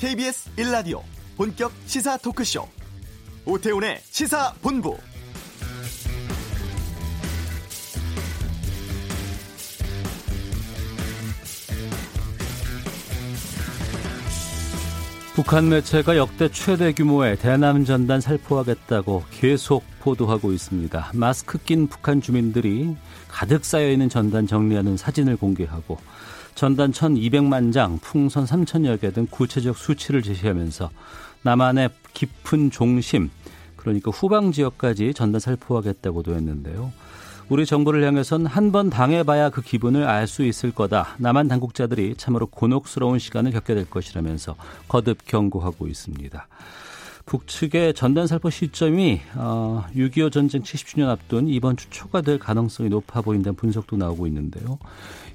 KBS 0.00 0.48
1라디오 0.56 1.02
본격 1.36 1.70
시사 1.84 2.16
토크쇼 2.16 2.66
오태훈의 3.44 3.98
시사본부 4.00 4.96
북한 15.34 15.68
매체가 15.68 16.16
역대 16.16 16.50
최대 16.50 16.94
규모의 16.94 17.36
대남 17.36 17.84
전단 17.84 18.22
살포하겠다고 18.22 19.24
계속 19.30 19.84
보도하고 20.00 20.52
있습니다. 20.52 21.10
마스크 21.12 21.58
낀 21.58 21.88
북한 21.88 22.22
주민들이 22.22 22.96
가득 23.28 23.66
쌓여 23.66 23.90
있는 23.90 24.08
전단 24.08 24.46
정리하는 24.46 24.96
사진을 24.96 25.36
공개하고 25.36 25.98
전단 26.60 26.92
1,200만 26.92 27.72
장, 27.72 27.98
풍선 28.02 28.44
3천여 28.44 29.00
개 29.00 29.10
등 29.12 29.26
구체적 29.30 29.78
수치를 29.78 30.20
제시하면서 30.20 30.90
남한의 31.40 31.88
깊은 32.12 32.70
종심, 32.70 33.30
그러니까 33.76 34.10
후방 34.10 34.52
지역까지 34.52 35.14
전단 35.14 35.40
살포하겠다고도 35.40 36.34
했는데요. 36.34 36.92
우리 37.48 37.64
정부를 37.64 38.04
향해선 38.06 38.44
한 38.44 38.72
번 38.72 38.90
당해봐야 38.90 39.48
그 39.48 39.62
기분을 39.62 40.06
알 40.06 40.26
수 40.26 40.44
있을 40.44 40.70
거다. 40.70 41.14
남한 41.16 41.48
당국자들이 41.48 42.16
참으로 42.18 42.44
곤혹스러운 42.46 43.18
시간을 43.18 43.52
겪게 43.52 43.74
될 43.74 43.88
것이라면서 43.88 44.54
거듭 44.86 45.24
경고하고 45.24 45.88
있습니다. 45.88 46.46
북측의 47.30 47.94
전단 47.94 48.26
살포 48.26 48.50
시점이 48.50 49.20
어, 49.36 49.84
6.25 49.94 50.32
전쟁 50.32 50.62
70주년 50.62 51.06
앞둔 51.06 51.46
이번 51.46 51.76
주 51.76 51.88
초가 51.88 52.22
될 52.22 52.40
가능성이 52.40 52.88
높아 52.88 53.20
보인다는 53.20 53.54
분석도 53.54 53.96
나오고 53.96 54.26
있는데요. 54.26 54.80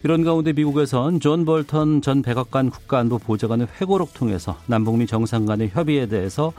이런 0.04 0.26
가운데 0.26 0.52
미국에선 0.52 1.22
존 1.22 1.46
볼턴 1.46 2.02
전 2.02 2.22
백악관 2.22 2.70
국가안보 2.70 3.20
보좌관의 3.20 3.68
회고록 3.80 4.14
통해서 4.14 4.58
남북미 4.68 5.08
정상 5.08 5.46
간의 5.46 5.70
협의에 5.70 6.08
대해서 6.08 6.52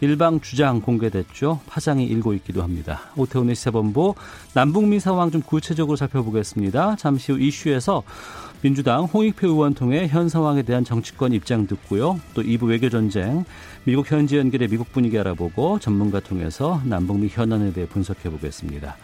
일방 0.00 0.40
주장 0.40 0.80
공개됐죠. 0.80 1.60
파장이 1.66 2.04
일고 2.04 2.34
있기도 2.34 2.62
합니다. 2.62 3.00
오태훈의 3.16 3.54
시사본부 3.54 4.14
남북미 4.54 5.00
상황 5.00 5.30
좀 5.30 5.40
구체적으로 5.42 5.96
살펴보겠습니다. 5.96 6.96
잠시 6.96 7.32
후 7.32 7.40
이슈에서 7.40 8.02
민주당 8.62 9.04
홍익표 9.04 9.48
의원 9.48 9.74
통해 9.74 10.08
현 10.08 10.28
상황에 10.28 10.62
대한 10.62 10.84
정치권 10.84 11.32
입장 11.32 11.66
듣고요. 11.66 12.18
또 12.34 12.42
2부 12.42 12.68
외교 12.68 12.88
전쟁, 12.88 13.44
미국 13.84 14.10
현지 14.10 14.36
연결의 14.36 14.68
미국 14.68 14.92
분위기 14.92 15.18
알아보고 15.18 15.78
전문가 15.78 16.20
통해서 16.20 16.80
남북미 16.84 17.28
현안에 17.30 17.72
대해 17.72 17.86
분석해 17.86 18.30
보겠습니다. 18.30 18.96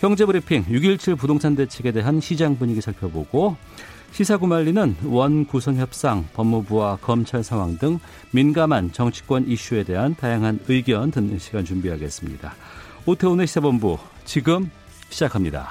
경제 0.00 0.24
브리핑 0.24 0.64
6.17 0.64 1.18
부동산 1.18 1.54
대책에 1.54 1.92
대한 1.92 2.20
시장 2.20 2.56
분위기 2.56 2.80
살펴보고 2.80 3.56
시사구말리는 4.12 4.96
원 5.06 5.46
구성 5.46 5.76
협상, 5.76 6.26
법무부와 6.34 6.96
검찰 6.96 7.42
상황 7.42 7.78
등 7.78 7.98
민감한 8.32 8.92
정치권 8.92 9.46
이슈에 9.48 9.84
대한 9.84 10.14
다양한 10.14 10.60
의견 10.68 11.10
듣는 11.10 11.38
시간 11.38 11.64
준비하겠습니다. 11.64 12.52
오태훈의 13.06 13.46
시사본부 13.46 13.98
지금 14.24 14.70
시작합니다. 15.08 15.70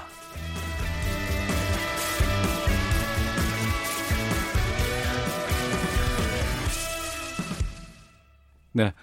네. 8.72 8.94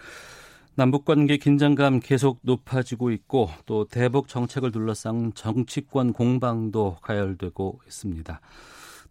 남북 0.75 1.05
관계 1.05 1.39
긴장감 1.39 2.01
계속 2.01 2.39
높아지고 2.43 3.11
있고 3.11 3.49
또 3.65 3.87
대북 3.87 4.29
정책을 4.29 4.73
둘러싼 4.73 5.33
정치권 5.35 6.13
공방도 6.13 6.99
가열되고 7.01 7.81
있습니다. 7.87 8.41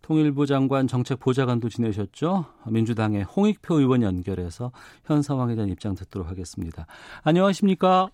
통일부 0.06 0.46
장관 0.46 0.86
정책 0.86 1.20
보좌관도 1.20 1.68
지내셨죠? 1.68 2.46
민주당의 2.70 3.24
홍익표 3.24 3.80
의원 3.80 4.04
연결해서 4.04 4.72
현 5.04 5.24
상황에 5.24 5.56
대한 5.56 5.68
입장 5.72 5.96
듣도록 5.96 6.30
하겠습니다. 6.30 6.86
안녕하십니까? 7.24 8.10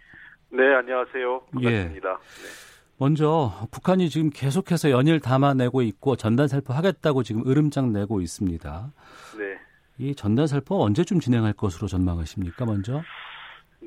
네, 0.54 0.74
안녕하세요. 0.74 1.42
반갑습니다. 1.52 2.10
예. 2.10 2.14
네. 2.14 2.92
먼저 2.98 3.52
북한이 3.72 4.10
지금 4.10 4.30
계속해서 4.30 4.90
연일 4.90 5.20
담아내고 5.20 5.82
있고 5.82 6.16
전단 6.16 6.48
살포 6.48 6.72
하겠다고 6.72 7.24
지금 7.24 7.46
으름장 7.46 7.92
내고 7.92 8.22
있습니다. 8.22 8.94
네. 9.38 9.58
이 9.98 10.16
전단 10.16 10.48
살포 10.48 10.82
언제쯤 10.82 11.20
진행할 11.20 11.52
것으로 11.52 11.90
전망하십니까? 11.90 12.64
먼저. 12.64 13.02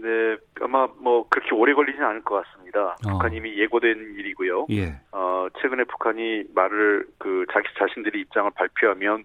네, 0.04 0.36
아마 0.60 0.86
뭐 0.98 1.26
그렇게 1.30 1.54
오래 1.54 1.72
걸리지는 1.72 2.06
않을 2.06 2.22
것 2.24 2.44
같습니다. 2.44 2.96
어. 3.06 3.12
북한 3.12 3.32
이미 3.32 3.56
예고된 3.56 4.14
일이고요. 4.18 4.66
예. 4.70 5.00
어, 5.12 5.48
최근에 5.62 5.84
북한이 5.84 6.44
말을 6.54 7.06
그 7.18 7.46
자기 7.50 7.68
자신들이 7.78 8.20
입장을 8.20 8.50
발표하면 8.54 9.24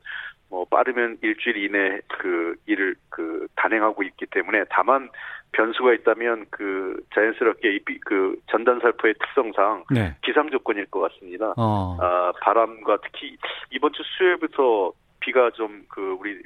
뭐 0.50 0.64
빠르면 0.64 1.18
일주일 1.22 1.58
이내 1.58 2.00
그 2.08 2.56
일을 2.66 2.96
그 3.10 3.48
단행하고 3.58 4.04
있기 4.04 4.26
때문에 4.28 4.64
다만 4.70 5.10
변수가 5.52 5.94
있다면 5.96 6.46
그 6.50 7.04
자연스럽게 7.14 7.76
이, 7.76 7.80
그 8.06 8.40
전단 8.50 8.80
살포의 8.80 9.16
특성상 9.16 9.84
네. 9.92 10.16
기상 10.24 10.50
조건일 10.50 10.86
것 10.86 11.02
같습니다. 11.02 11.54
어. 11.58 11.98
아, 12.00 12.32
바람과 12.42 13.00
특히 13.04 13.36
이번 13.72 13.92
주 13.92 14.02
수요일부터 14.18 14.94
비가 15.20 15.52
좀 15.52 15.84
그 15.90 16.16
우리 16.20 16.42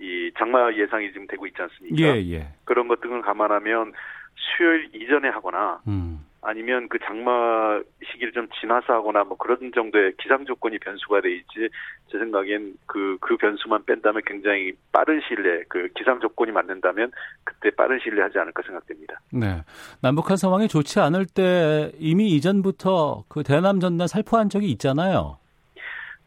이 0.00 0.30
장마 0.38 0.72
예상이 0.72 1.12
지금 1.12 1.26
되고 1.26 1.46
있지 1.46 1.60
않습니까? 1.60 2.16
예, 2.16 2.32
예. 2.32 2.48
그런 2.64 2.88
것 2.88 3.00
등을 3.00 3.22
감안하면 3.22 3.92
수요일 4.36 4.88
이전에 4.94 5.28
하거나 5.28 5.80
음. 5.88 6.24
아니면 6.40 6.88
그 6.88 6.98
장마 7.04 7.80
시기를 8.12 8.32
좀 8.32 8.48
지나서 8.60 8.92
하거나 8.92 9.24
뭐 9.24 9.36
그런 9.36 9.72
정도의 9.74 10.14
기상 10.22 10.44
조건이 10.44 10.78
변수가 10.78 11.20
돼 11.20 11.34
있지 11.34 11.68
제 12.10 12.18
생각엔 12.18 12.74
그그 12.86 13.18
그 13.20 13.36
변수만 13.36 13.84
뺀다면 13.84 14.22
굉장히 14.24 14.72
빠른 14.92 15.20
시일 15.26 15.42
내에 15.42 15.64
그 15.68 15.88
기상 15.96 16.20
조건이 16.20 16.52
맞는다면 16.52 17.10
그때 17.42 17.70
빠른 17.70 17.98
시일 18.00 18.14
내에 18.14 18.22
하지 18.22 18.38
않을까 18.38 18.62
생각됩니다. 18.62 19.20
네. 19.32 19.62
남북한 20.00 20.36
상황이 20.36 20.68
좋지 20.68 21.00
않을 21.00 21.26
때 21.26 21.90
이미 21.98 22.28
이전부터 22.36 23.24
그 23.28 23.42
대남 23.42 23.80
전단 23.80 24.06
살포한 24.06 24.48
적이 24.48 24.70
있잖아요. 24.72 25.38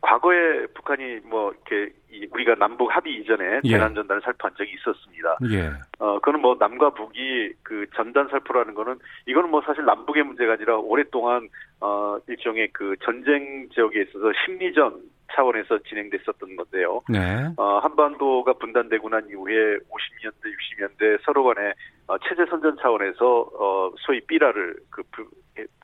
과거에 0.02 0.66
북한이 0.74 1.20
뭐 1.26 1.52
이렇게 1.52 1.94
우리가 2.32 2.56
남북 2.56 2.94
합의 2.96 3.16
이전에 3.16 3.62
예. 3.64 3.72
대남 3.72 3.96
전단을 3.96 4.22
살포한 4.24 4.56
적이 4.58 4.74
있었습니다. 4.74 5.38
예. 5.52 5.72
어 6.00 6.16
그거는 6.16 6.42
뭐 6.42 6.58
남과 6.60 6.92
북이 6.92 7.54
그 7.64 7.86
전단 7.96 8.28
살포라는 8.30 8.74
거는 8.74 8.98
이거는 9.28 9.50
뭐 9.50 9.62
사실 9.62 9.86
남북의 9.86 10.24
문제가 10.24 10.54
아니라 10.54 10.78
오랫동안 10.78 11.48
어 11.80 12.18
일종의 12.28 12.70
그 12.74 12.96
전쟁 13.04 13.70
지역에 13.70 14.02
있어서 14.02 14.32
심리전 14.44 15.02
차원에서 15.34 15.80
진행됐었던 15.88 16.56
건데요. 16.56 17.02
네. 17.10 17.50
어, 17.58 17.80
한반도가 17.80 18.54
분단되고 18.54 19.10
난 19.10 19.28
이후에 19.30 19.78
50년대, 19.78 20.44
60년대 20.44 21.24
서로 21.24 21.44
간에 21.44 21.74
어, 22.08 22.18
체제 22.20 22.46
선전 22.50 22.78
차원에서 22.82 23.50
어, 23.54 23.94
소위 24.00 24.22
삐라를 24.22 24.76
그, 24.90 25.04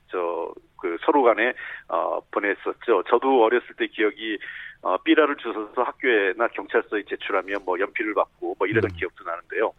저, 0.10 0.54
그 0.80 0.98
서로 1.06 1.24
간에 1.24 1.54
어, 1.90 2.20
보냈었죠. 2.32 3.04
저도 3.10 3.44
어렸을 3.44 3.76
때 3.78 3.88
기억이 3.88 4.38
어, 4.82 4.98
삐라를 4.98 5.36
주워서 5.38 5.84
학교에나 5.84 6.48
경찰서에 6.50 7.04
제출하면 7.10 7.58
뭐 7.66 7.80
연필을 7.80 8.14
받고 8.14 8.56
뭐 8.58 8.68
이러던 8.68 8.92
음. 8.92 8.96
기억도 8.96 9.24
나는데요. 9.24 9.74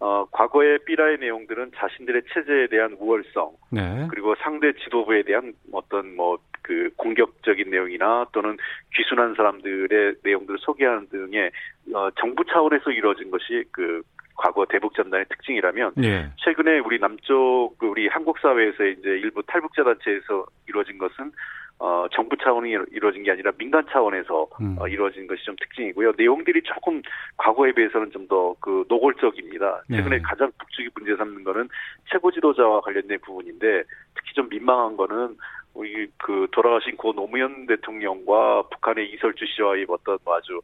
어, 0.00 0.26
과거의 0.30 0.78
삐라의 0.86 1.18
내용들은 1.18 1.72
자신들의 1.76 2.22
체제에 2.32 2.68
대한 2.68 2.96
우월성, 3.00 3.52
네. 3.72 4.06
그리고 4.10 4.34
상대 4.36 4.72
지도부에 4.74 5.22
대한 5.22 5.52
어떤 5.72 6.14
뭐 6.14 6.38
그 6.68 6.90
공격적인 6.96 7.70
내용이나 7.70 8.26
또는 8.32 8.58
귀순한 8.94 9.34
사람들의 9.34 10.16
내용들을 10.22 10.58
소개하는 10.60 11.08
등의 11.08 11.50
어, 11.94 12.10
정부 12.20 12.44
차원에서 12.44 12.90
이루어진 12.90 13.30
것이 13.30 13.64
그 13.72 14.02
과거 14.36 14.66
대북 14.66 14.94
전단의 14.94 15.24
특징이라면 15.30 15.92
네. 15.96 16.30
최근에 16.36 16.80
우리 16.80 17.00
남쪽 17.00 17.74
그 17.78 17.86
우리 17.86 18.06
한국 18.08 18.38
사회에서 18.38 18.84
이제 18.84 19.08
일부 19.08 19.42
탈북자 19.46 19.82
단체에서 19.82 20.44
이루어진 20.68 20.98
것은 20.98 21.32
어, 21.80 22.06
정부 22.12 22.36
차원이 22.36 22.70
이루어진 22.90 23.22
게 23.22 23.30
아니라 23.30 23.52
민간 23.56 23.84
차원에서 23.90 24.48
음. 24.60 24.76
어, 24.80 24.88
이루어진 24.88 25.26
것이 25.26 25.44
좀 25.44 25.54
특징이고요. 25.60 26.12
내용들이 26.16 26.62
조금 26.62 27.00
과거에 27.36 27.72
비해서는 27.72 28.10
좀 28.10 28.26
더 28.28 28.48
그 28.60 28.84
노골적입니다. 28.88 29.82
최근에 29.90 30.16
네. 30.16 30.22
가장 30.22 30.50
북측이 30.58 30.90
문제 30.94 31.16
삼는 31.16 31.44
거는 31.44 31.68
최고 32.10 32.30
지도자와 32.30 32.80
관련된 32.82 33.18
부분인데 33.20 33.84
특히 34.14 34.34
좀 34.34 34.48
민망한 34.48 34.96
거는 34.96 35.36
우리 35.74 36.08
그 36.18 36.46
돌아가신 36.52 36.96
고 36.96 37.12
노무현 37.12 37.66
대통령과 37.66 38.62
북한의 38.70 39.12
이설주 39.12 39.46
씨와의 39.46 39.86
어떤 39.88 40.18
뭐 40.24 40.36
아주 40.36 40.60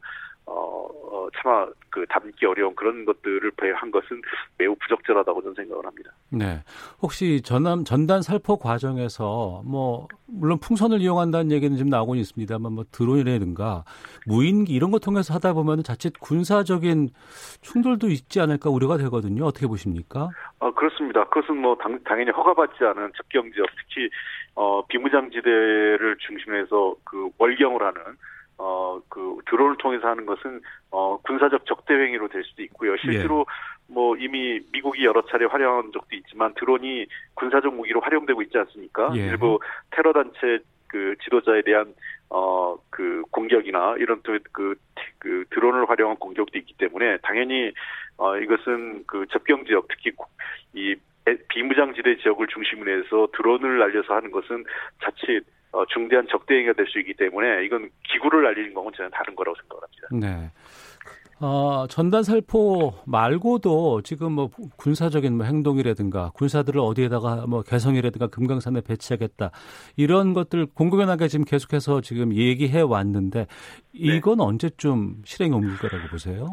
어, 0.47 0.87
어, 1.11 1.27
차마 1.35 1.67
그 1.89 2.05
담기 2.09 2.45
어려운 2.45 2.75
그런 2.75 3.05
것들을 3.05 3.51
한 3.75 3.89
것은 3.89 4.21
매우 4.57 4.75
부적절하다고 4.75 5.41
저는 5.41 5.55
생각을 5.55 5.85
합니다. 5.85 6.11
네. 6.29 6.61
혹시 7.01 7.41
전남 7.41 7.83
전단 7.83 8.21
살포 8.21 8.57
과정에서 8.57 9.63
뭐 9.65 10.07
물론 10.27 10.59
풍선을 10.59 10.99
이용한다는 11.01 11.51
얘기는 11.51 11.75
지금 11.77 11.89
나오고 11.89 12.15
있습니다만 12.15 12.73
뭐 12.73 12.83
드론이라든가 12.91 13.85
무인기 14.27 14.73
이런 14.73 14.91
거 14.91 14.99
통해서 14.99 15.33
하다 15.33 15.53
보면 15.53 15.83
자칫 15.83 16.19
군사적인 16.19 17.09
충돌도 17.61 18.09
있지 18.09 18.39
않을까 18.39 18.69
우려가 18.69 18.97
되거든요. 18.97 19.45
어떻게 19.45 19.67
보십니까? 19.67 20.29
어, 20.59 20.71
그렇습니다. 20.73 21.23
그것은 21.25 21.57
뭐 21.57 21.75
당, 21.75 21.97
당연히 22.03 22.31
허가받지 22.31 22.83
않은 22.83 23.11
접경 23.15 23.51
지역 23.51 23.67
특히 23.77 24.09
어 24.55 24.85
비무장지대를 24.87 26.17
중심해서 26.19 26.95
그 27.03 27.29
월경을 27.37 27.81
하는 27.81 28.01
어, 28.57 28.99
그, 29.09 29.37
드론을 29.49 29.77
통해서 29.77 30.07
하는 30.07 30.25
것은, 30.25 30.61
어, 30.91 31.17
군사적 31.17 31.65
적대 31.65 31.93
행위로 31.93 32.27
될 32.29 32.43
수도 32.43 32.63
있고요. 32.63 32.95
실제로, 32.97 33.45
예. 33.47 33.93
뭐, 33.93 34.15
이미 34.17 34.61
미국이 34.71 35.03
여러 35.05 35.21
차례 35.25 35.45
활용한 35.45 35.91
적도 35.91 36.15
있지만, 36.15 36.53
드론이 36.55 37.05
군사적 37.33 37.73
무기로 37.73 37.99
활용되고 37.99 38.41
있지 38.43 38.57
않습니까? 38.57 39.11
예. 39.15 39.27
일부 39.27 39.59
테러 39.91 40.13
단체 40.13 40.59
그 40.87 41.15
지도자에 41.23 41.63
대한, 41.63 41.93
어, 42.29 42.77
그 42.89 43.23
공격이나 43.31 43.95
이런 43.97 44.21
또 44.23 44.37
그, 44.51 44.75
그 45.19 45.43
드론을 45.49 45.89
활용한 45.89 46.17
공격도 46.17 46.57
있기 46.57 46.75
때문에, 46.77 47.17
당연히, 47.23 47.71
어, 48.17 48.37
이것은 48.37 49.03
그 49.05 49.25
접경 49.31 49.65
지역, 49.65 49.87
특히 49.89 50.11
이 50.73 50.95
비무장지대 51.49 52.17
지역을 52.17 52.47
중심으로 52.47 52.99
해서 52.99 53.27
드론을 53.35 53.79
날려서 53.79 54.13
하는 54.13 54.31
것은 54.31 54.63
자칫 55.03 55.43
어, 55.75 55.85
중대한 55.87 56.25
적대행위가 56.29 56.73
될 56.73 56.85
수 56.87 56.99
있기 56.99 57.13
때문에 57.15 57.65
이건 57.65 57.89
기구를 58.11 58.43
날리는 58.43 58.73
거는 58.73 58.91
저는 58.95 59.11
다른 59.11 59.35
거라고 59.35 59.57
생각합니다. 59.61 60.07
네. 60.11 60.51
어, 61.41 61.85
전단 61.89 62.23
살포 62.23 62.93
말고도 63.05 64.03
지금 64.03 64.31
뭐 64.31 64.49
군사적인 64.77 65.35
뭐 65.35 65.45
행동이라든가 65.45 66.31
군사들을 66.33 66.79
어디에다가 66.79 67.45
뭐 67.47 67.61
개성이라든가 67.61 68.27
금강산에 68.27 68.79
배치하겠다 68.81 69.51
이런 69.97 70.33
것들 70.33 70.67
공공연하게 70.67 71.27
지금 71.27 71.43
계속해서 71.43 71.99
지금 71.99 72.33
얘기해 72.33 72.79
왔는데 72.81 73.47
이건 73.91 74.37
네. 74.37 74.43
언제쯤 74.45 75.23
실행에 75.25 75.53
옮길 75.53 75.77
거라고 75.77 76.07
보세요? 76.07 76.47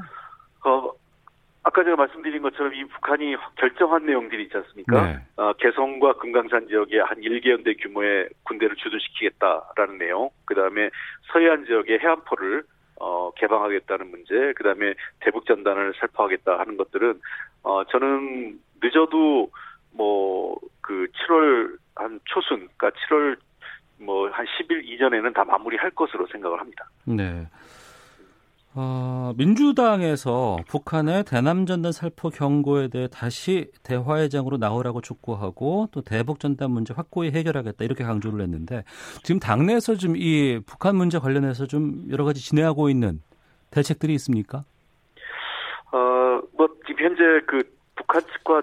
어, 1.62 1.68
아까 1.68 1.84
제가 1.84 1.96
말씀드린 1.96 2.42
것처럼 2.42 2.74
이 2.74 2.84
북한이 2.84 3.36
결정한 3.56 4.06
내용들이 4.06 4.44
있지 4.44 4.56
않습니까? 4.56 5.06
네. 5.06 5.18
어, 5.36 5.52
개성과 5.54 6.14
금강산 6.14 6.68
지역에 6.68 7.00
한 7.00 7.20
1개연대 7.20 7.80
규모의 7.82 8.28
군대를 8.44 8.76
주둔시키겠다라는 8.76 9.98
내용, 9.98 10.30
그 10.44 10.54
다음에 10.54 10.90
서해안 11.32 11.64
지역의 11.66 12.00
해안포를 12.00 12.64
어, 13.00 13.32
개방하겠다는 13.32 14.10
문제, 14.10 14.52
그 14.54 14.62
다음에 14.62 14.94
대북 15.20 15.46
전단을 15.46 15.94
살포하겠다 15.98 16.58
하는 16.58 16.76
것들은, 16.76 17.20
어, 17.64 17.84
저는 17.84 18.60
늦어도 18.80 19.50
뭐, 19.92 20.56
그 20.80 21.08
7월 21.26 21.76
한 21.96 22.20
초순, 22.26 22.68
그러니까 22.76 22.90
7월 22.90 23.36
뭐 23.98 24.28
한 24.30 24.46
10일 24.46 24.84
이전에는 24.84 25.32
다 25.32 25.44
마무리할 25.44 25.90
것으로 25.92 26.26
생각을 26.26 26.60
합니다. 26.60 26.88
네. 27.04 27.46
어, 28.74 29.32
민주당에서 29.36 30.56
북한의 30.68 31.24
대남전단 31.24 31.92
살포 31.92 32.30
경고에 32.30 32.88
대해 32.88 33.06
다시 33.12 33.70
대화의 33.82 34.30
장으로 34.30 34.56
나오라고 34.56 35.02
촉구하고 35.02 35.88
또 35.92 36.00
대북전단 36.00 36.70
문제 36.70 36.94
확고히 36.94 37.30
해결하겠다 37.32 37.84
이렇게 37.84 38.02
강조를 38.04 38.40
했는데 38.40 38.84
지금 39.22 39.38
당내에서 39.40 39.96
좀 39.96 40.16
이 40.16 40.60
북한 40.66 40.96
문제 40.96 41.18
관련해서 41.18 41.66
좀 41.66 42.06
여러 42.10 42.24
가지 42.24 42.40
진행하고 42.40 42.88
있는 42.88 43.20
대책들이 43.70 44.14
있습니까? 44.14 44.64
어, 45.90 46.40
뭐 46.56 46.68
지금 46.86 47.04
현재 47.04 47.22
그 47.46 47.62
북한 47.96 48.22
측과 48.22 48.62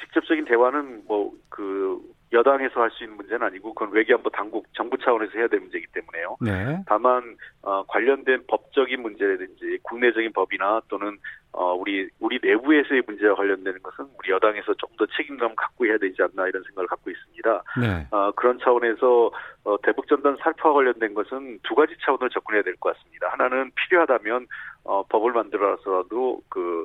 직접적인 0.00 0.44
대화는 0.46 1.04
뭐 1.06 1.32
그 1.60 2.00
여당에서 2.32 2.80
할 2.80 2.90
수 2.90 3.04
있는 3.04 3.16
문제는 3.16 3.46
아니고 3.46 3.74
그건 3.74 3.92
외교안보 3.92 4.30
당국 4.30 4.66
정부 4.74 4.96
차원에서 4.98 5.32
해야 5.36 5.48
될 5.48 5.60
문제이기 5.60 5.86
때문에요. 5.92 6.36
네. 6.40 6.82
다만 6.86 7.36
어, 7.62 7.84
관련된 7.86 8.44
법적인 8.46 9.02
문제라든지 9.02 9.78
국내적인 9.82 10.32
법이나 10.32 10.80
또는 10.88 11.18
어, 11.52 11.74
우리 11.74 12.08
우리 12.20 12.38
내부에서의 12.42 13.02
문제와 13.06 13.34
관련되는 13.34 13.82
것은 13.82 14.06
우리 14.18 14.30
여당에서 14.30 14.74
좀 14.74 14.90
더 15.00 15.06
책임감 15.16 15.54
갖고 15.56 15.86
해야 15.86 15.96
되지 15.96 16.20
않나 16.20 16.46
이런 16.46 16.62
생각을 16.62 16.86
갖고 16.86 17.10
있습니다. 17.10 17.62
네. 17.80 18.06
어, 18.10 18.30
그런 18.32 18.58
차원에서 18.58 19.30
어, 19.64 19.76
대북 19.82 20.06
전단 20.08 20.36
살포와 20.42 20.74
관련된 20.74 21.14
것은 21.14 21.58
두 21.62 21.74
가지 21.74 21.94
차원으로 22.04 22.28
접근해야 22.28 22.62
될 22.62 22.76
것 22.76 22.94
같습니다. 22.94 23.28
하나는 23.30 23.70
필요하다면 23.76 24.46
어, 24.84 25.02
법을 25.04 25.32
만들어서도 25.32 26.42
그 26.50 26.84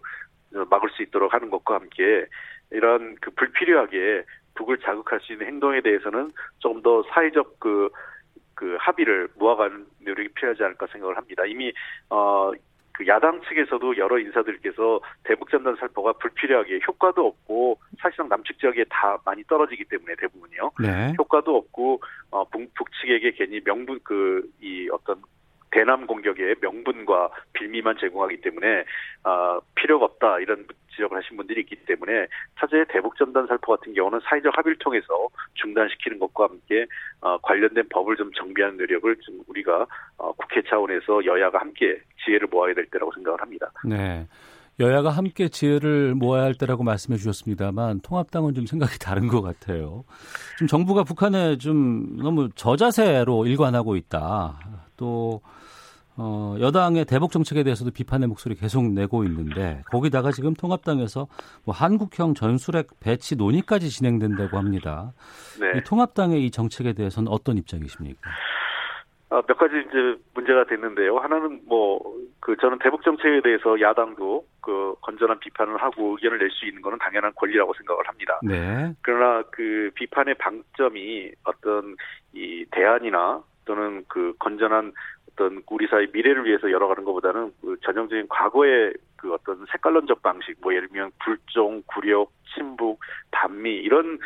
막을 0.70 0.90
수 0.92 1.04
있도록 1.04 1.34
하는 1.34 1.50
것과 1.50 1.76
함께 1.76 2.26
이런 2.72 3.16
그 3.20 3.32
불필요하게 3.32 4.24
북을 4.56 4.80
자극할 4.80 5.20
수 5.22 5.34
있는 5.34 5.48
행동에 5.48 5.82
대해서는 5.82 6.32
조금 6.60 6.82
더 6.82 7.04
사회적 7.14 7.60
그, 7.60 7.90
그 8.54 8.78
합의를 8.80 9.30
모아가는 9.36 9.86
노력이 10.00 10.30
필요하지 10.30 10.64
않을까 10.64 10.88
생각을 10.88 11.18
합니다. 11.18 11.46
이미, 11.46 11.72
어, 12.10 12.52
그 12.98 13.06
야당 13.08 13.42
측에서도 13.42 13.98
여러 13.98 14.18
인사들께서 14.18 15.02
대북 15.24 15.50
전단 15.50 15.76
살포가 15.76 16.14
불필요하게 16.14 16.80
효과도 16.88 17.28
없고 17.28 17.78
사실상 18.00 18.30
남측 18.30 18.58
지역에 18.58 18.86
다 18.90 19.18
많이 19.26 19.44
떨어지기 19.44 19.84
때문에 19.86 20.16
대부분이요. 20.16 20.72
네. 20.80 21.14
효과도 21.18 21.58
없고 21.58 22.02
어 22.32 22.46
북, 22.46 22.74
북측에게 22.74 23.32
괜히 23.32 23.60
명분 23.62 24.00
그 24.02 24.50
이 24.62 24.90
어떤 24.92 25.22
대남 25.76 26.08
공격의 26.08 26.56
명분과 26.62 27.30
빌미만 27.52 27.98
제공하기 28.00 28.40
때문에 28.40 28.86
어, 29.26 29.60
필요가 29.76 30.06
없다 30.06 30.40
이런 30.40 30.66
지적을 30.92 31.18
하신 31.18 31.36
분들이 31.36 31.62
있기 31.62 31.76
때문에 31.86 32.28
차제의 32.58 32.86
대북 32.88 33.18
전단 33.18 33.46
살포 33.46 33.76
같은 33.76 33.94
경우는 33.94 34.22
사회적 34.24 34.58
합의를 34.58 34.78
통해서 34.80 35.06
중단시키는 35.56 36.20
것과 36.20 36.46
함께 36.46 36.86
어, 37.20 37.38
관련된 37.40 37.90
법을 37.90 38.16
좀 38.16 38.32
정비하는 38.32 38.78
노력을 38.78 39.14
좀 39.18 39.42
우리가 39.48 39.86
어, 40.18 40.32
국회 40.32 40.62
차원에서 40.62 41.26
여야가 41.26 41.60
함께 41.60 42.00
지혜를 42.24 42.48
모아야 42.50 42.74
될 42.74 42.86
때라고 42.86 43.12
생각을 43.12 43.42
합니다. 43.42 43.70
네. 43.84 44.26
여야가 44.80 45.10
함께 45.10 45.50
지혜를 45.50 46.16
모아야 46.16 46.44
할 46.44 46.54
때라고 46.54 46.84
말씀해 46.84 47.18
주셨습니다만 47.18 48.00
통합당은 48.02 48.54
좀 48.54 48.66
생각이 48.66 48.98
다른 49.00 49.28
것 49.28 49.42
같아요. 49.42 50.04
지금 50.56 50.68
정부가 50.68 51.04
북한에 51.04 51.58
좀 51.58 52.18
너무 52.18 52.50
저자세로 52.56 53.46
일관하고 53.46 53.96
있다. 53.96 54.60
또 54.98 55.42
어, 56.18 56.56
여당의 56.60 57.06
대북 57.06 57.32
정책에 57.32 57.64
대해서도 57.64 57.92
비판의 57.92 58.28
목소리 58.28 58.56
계속 58.56 58.86
내고 58.86 59.24
있는데 59.26 59.84
거기다가 59.92 60.32
지금 60.32 60.54
통합당에서 60.54 61.28
뭐 61.66 61.76
한국형 61.76 62.34
전술핵 62.34 62.88
배치 63.00 63.36
논의까지 63.36 63.90
진행된다고 63.90 64.58
합니다. 64.58 65.12
네. 65.60 65.78
이 65.78 65.84
통합당의 65.84 66.46
이 66.46 66.52
정책에 66.52 66.94
대해서는 66.94 67.32
어떤 67.32 67.58
입장이십니까? 67.58 68.30
아, 69.30 69.42
몇 69.42 69.58
가지 69.58 69.76
이제 69.76 70.22
문제가 70.34 70.66
됐는데요. 70.66 71.18
하나는 71.18 71.62
뭐 71.68 72.00
그 72.46 72.56
저는 72.58 72.78
대북 72.78 73.02
정책에 73.02 73.42
대해서 73.42 73.82
야당도 73.82 74.46
그 74.62 74.94
건전한 75.02 75.40
비판을 75.40 75.78
하고 75.82 76.12
의견을 76.12 76.38
낼 76.38 76.52
수 76.52 76.68
있는 76.68 76.80
것은 76.84 77.00
당연한 77.00 77.34
권리라고 77.34 77.74
생각을 77.74 78.08
합니다. 78.08 78.40
네. 78.44 78.94
그러나 79.02 79.42
그 79.50 79.90
비판의 79.96 80.36
방점이 80.36 81.32
어떤 81.44 81.96
이 82.36 82.64
대안이나 82.70 83.42
또는 83.66 84.06
그 84.08 84.36
건전한 84.38 84.94
어떤 85.36 85.62
우리 85.70 85.86
사회 85.88 86.08
미래를 86.12 86.46
위해서 86.46 86.72
열어가는 86.72 87.04
것보다는 87.04 87.52
그 87.62 87.78
전형적인 87.84 88.28
과거의 88.30 88.94
그 89.18 89.34
어떤 89.34 89.66
색깔론적 89.72 90.22
방식, 90.22 90.56
뭐 90.62 90.74
예를 90.74 90.88
들면 90.88 91.12
불종, 91.24 91.84
굴욕, 91.88 92.32
친북, 92.54 93.00
반미 93.32 93.70
이런 93.76 94.18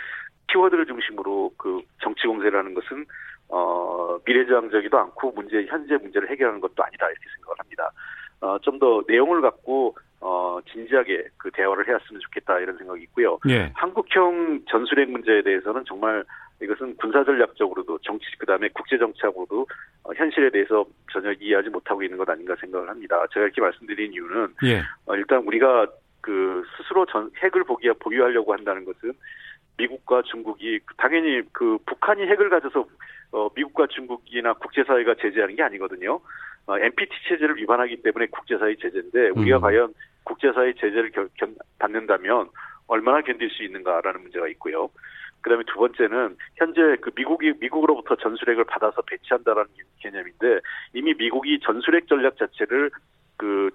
키워드를 0.52 0.86
중심으로 0.86 1.54
그 1.58 1.82
정치 2.02 2.28
공세라는 2.28 2.74
것은 2.76 3.06
어 3.50 4.20
미래지향적이도 4.26 4.98
않고 5.00 5.32
문제 5.32 5.66
현재 5.66 5.98
문제를 5.98 6.30
해결하는 6.30 6.60
것도 6.62 6.84
아니다 6.84 7.08
이렇게 7.08 7.26
생각을 7.36 7.56
합니다. 7.60 7.92
어 8.42 8.60
좀 8.60 8.80
더 8.80 9.04
내용을 9.08 9.42
갖고 9.42 9.98
어 10.22 10.60
진지하게 10.72 11.28
그 11.38 11.50
대화를 11.52 11.88
해왔으면 11.88 12.22
좋겠다 12.22 12.60
이런 12.60 12.78
생각이 12.78 13.02
있고요. 13.04 13.40
예. 13.50 13.72
한국형 13.74 14.62
전술핵 14.70 15.10
문제에 15.10 15.42
대해서는 15.42 15.84
정말 15.86 16.24
이것은 16.62 16.96
군사 16.98 17.24
전략적으로도 17.24 18.00
정치 18.00 18.26
그다음에 18.38 18.70
국제 18.74 18.98
정치하고도 18.98 19.68
어, 20.04 20.14
현실에 20.14 20.50
대해서 20.50 20.86
전혀 21.12 21.32
이해하지 21.34 21.70
못하고 21.70 22.04
있는 22.04 22.18
것 22.18 22.30
아닌가 22.30 22.56
생각을 22.60 22.90
합니다. 22.90 23.26
제가 23.34 23.46
이렇게 23.46 23.62
말씀드린 23.62 24.12
이유는 24.14 24.54
예. 24.66 24.82
어, 25.06 25.16
일단 25.16 25.40
우리가 25.46 25.88
그 26.22 26.64
스스로 26.78 27.06
전 27.06 27.32
핵을 27.42 27.64
보기야 27.64 27.94
보유하려고 28.00 28.54
한다는 28.54 28.86
것은 28.86 29.14
미국과 29.78 30.24
중국이 30.24 30.80
당연히 30.98 31.42
그 31.54 31.78
북한이 31.86 32.24
핵을 32.24 32.50
가져서 32.50 32.86
어 33.32 33.50
미국과 33.56 33.88
중국이나 33.88 34.54
국제사회가 34.54 35.16
제재하는 35.22 35.56
게 35.56 35.64
아니거든요. 35.64 36.20
어, 36.66 36.78
NPT 36.78 37.16
체제를 37.30 37.56
위반하기 37.58 38.02
때문에 38.02 38.28
국제사회 38.28 38.76
제재인데 38.76 39.30
우리가 39.30 39.58
음. 39.58 39.62
과연 39.62 39.94
국제사회 40.24 40.74
제재를 40.74 41.12
견, 41.12 41.30
견, 41.38 41.56
받는다면 41.80 42.50
얼마나 42.88 43.22
견딜 43.22 43.50
수 43.50 43.64
있는가라는 43.64 44.22
문제가 44.22 44.48
있고요. 44.50 44.90
그다음에 45.42 45.64
두 45.68 45.80
번째는 45.80 46.38
현재 46.56 46.98
그 47.02 47.12
미국이 47.16 47.54
미국으로부터 47.60 48.16
전술핵을 48.16 48.66
받아서 48.66 49.02
배치한다라는 49.02 49.70
개념인데 50.00 50.60
이미 50.94 51.14
미국이 51.14 51.60
전술핵 51.62 52.08
전략 52.08 52.38
자체를 52.38 52.92
그 53.38 53.72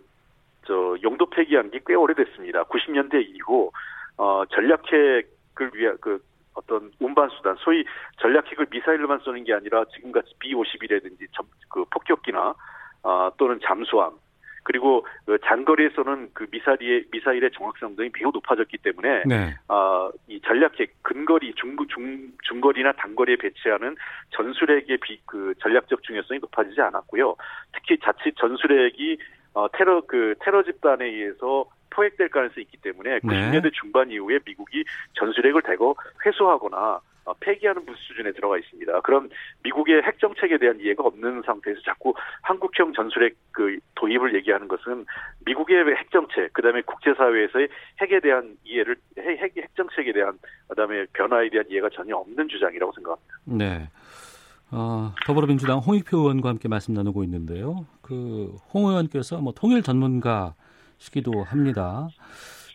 저 0.66 0.96
용도 1.02 1.26
폐기한 1.26 1.70
게 1.70 1.80
꽤 1.86 1.94
오래됐습니다. 1.94 2.64
90년대 2.64 3.22
이후 3.28 3.70
어 4.16 4.44
전략핵을 4.46 5.70
위한 5.74 5.98
그 6.00 6.22
어떤 6.54 6.92
운반 7.00 7.28
수단, 7.30 7.56
소위 7.58 7.84
전략핵을 8.20 8.66
미사일로만 8.70 9.18
쏘는 9.20 9.44
게 9.44 9.52
아니라 9.52 9.84
지금같이 9.86 10.34
B-51이라든지 10.38 11.26
그 11.68 11.84
폭격기나 11.90 12.54
어, 13.02 13.30
또는 13.36 13.58
잠수함 13.64 14.12
그리고 14.64 15.06
그 15.26 15.38
장거리에서는 15.44 16.30
그 16.32 16.46
미사일의 16.50 17.04
미사일의 17.12 17.50
정확성 17.52 17.96
등이 17.96 18.10
매우 18.18 18.30
높아졌기 18.32 18.78
때문에 18.78 19.22
네. 19.26 19.54
어, 19.68 20.10
이 20.26 20.40
전략핵 20.40 21.02
근거리 21.02 21.54
중, 21.54 21.76
중 21.88 22.32
중거리나 22.42 22.92
단거리에 22.92 23.36
배치하는 23.36 23.96
전술핵의 24.30 24.98
비, 24.98 25.20
그 25.26 25.54
전략적 25.60 26.02
중요성이 26.02 26.40
높아지지 26.40 26.80
않았고요. 26.80 27.36
특히 27.72 27.98
자칫 28.02 28.34
전술핵이 28.36 29.18
어, 29.52 29.68
테러 29.72 30.00
그 30.06 30.34
테러 30.40 30.64
집단에 30.64 31.04
의해서 31.04 31.66
포획될 31.90 32.28
가능성이 32.30 32.64
있기 32.64 32.78
때문에 32.78 33.20
90년대 33.20 33.72
중반 33.72 34.10
이후에 34.10 34.40
미국이 34.44 34.84
전술핵을 35.14 35.62
대거 35.62 35.94
회수하거나 36.26 36.76
어, 36.76 37.00
폐기하는 37.40 37.84
수준에 37.96 38.32
들어가 38.32 38.58
있습니다. 38.58 39.00
그럼 39.00 39.28
미국의 39.62 40.02
핵 40.02 40.18
정책에 40.18 40.58
대한 40.58 40.78
이해가 40.80 41.04
없는 41.04 41.42
상태에서 41.46 41.80
자꾸 41.82 42.14
한국형 42.42 42.92
전술핵 42.92 43.36
그 43.52 43.78
도입을 43.94 44.34
얘기하는 44.34 44.68
것은 44.68 45.06
미국의 45.46 45.84
핵 45.96 46.10
정책, 46.10 46.52
그다음에 46.52 46.82
국제사회에서의 46.82 47.68
핵에 48.00 48.20
대한 48.20 48.56
이해를 48.64 48.96
핵, 49.18 49.56
핵 49.56 49.76
정책에 49.76 50.12
대한 50.12 50.38
그다음에 50.68 51.06
변화에 51.12 51.48
대한 51.50 51.66
이해가 51.70 51.88
전혀 51.90 52.16
없는 52.16 52.48
주장이라고 52.48 52.92
생각합니다. 52.92 53.34
네. 53.44 53.88
어, 54.70 55.12
더불어민주당 55.26 55.78
홍익표 55.78 56.18
의원과 56.18 56.48
함께 56.48 56.68
말씀 56.68 56.94
나누고 56.94 57.22
있는데요. 57.24 57.86
그 58.02 58.52
홍 58.74 58.86
의원께서 58.88 59.38
뭐 59.40 59.52
통일 59.52 59.82
전문가시기도 59.82 61.44
합니다. 61.44 62.08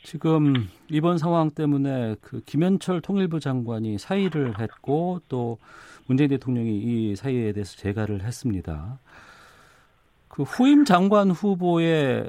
지금 0.04 0.70
이번 0.90 1.18
상황 1.18 1.50
때문에 1.52 2.16
그 2.22 2.42
김현철 2.46 3.02
통일부 3.02 3.40
장관이 3.40 3.98
사의를 3.98 4.60
했고 4.60 5.20
또 5.28 5.58
문재인 6.08 6.30
대통령이 6.30 6.70
이 6.70 7.16
사의에 7.16 7.52
대해서 7.54 7.78
재가를 7.78 8.22
했습니다. 8.22 9.00
그 10.28 10.44
후임 10.44 10.86
장관 10.86 11.30
후보에 11.30 12.24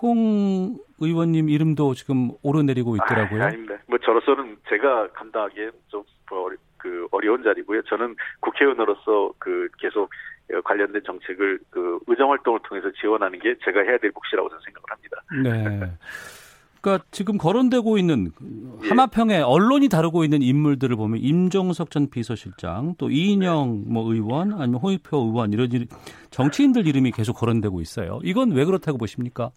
홍 0.00 0.78
의원님 0.98 1.48
이름도 1.48 1.94
지금 1.94 2.30
오르내리고 2.42 2.96
있더라고요. 2.96 3.42
아, 3.42 3.46
아닙니다. 3.46 3.76
뭐 3.86 3.98
저로서는 3.98 4.56
제가 4.68 5.08
감당하기엔 5.12 5.72
좀그 5.88 7.08
어려운 7.10 7.42
자리고요. 7.42 7.82
저는 7.82 8.16
국회의원으로서 8.40 9.32
그 9.38 9.68
계속 9.78 10.10
관련된 10.64 11.02
정책을 11.04 11.58
그 11.70 11.98
의정 12.06 12.30
활동을 12.30 12.60
통해서 12.64 12.90
지원하는 12.92 13.38
게 13.38 13.56
제가 13.64 13.80
해야 13.80 13.98
될 13.98 14.10
몫이라고 14.14 14.48
저는 14.48 14.62
생각을 14.64 14.86
합니다. 14.90 15.22
네. 15.42 15.92
그러니까 16.86 17.04
지금 17.10 17.36
거론되고 17.36 17.98
있는 17.98 18.30
예. 18.84 18.88
하마평에 18.88 19.40
언론이 19.40 19.88
다루고 19.88 20.22
있는 20.22 20.40
인물들을 20.40 20.94
보면 20.94 21.18
임종석 21.18 21.90
전 21.90 22.08
비서실장 22.08 22.94
또 22.96 23.10
이인영 23.10 23.84
네. 23.86 23.92
뭐 23.92 24.12
의원 24.12 24.52
아니면 24.52 24.74
홍익표 24.80 25.16
의원 25.16 25.52
이런 25.52 25.68
정치인들 26.30 26.86
이름이 26.86 27.10
계속 27.10 27.32
거론되고 27.32 27.80
있어요. 27.80 28.20
이건 28.22 28.52
왜 28.52 28.64
그렇다고 28.64 28.98
보십니까? 28.98 29.50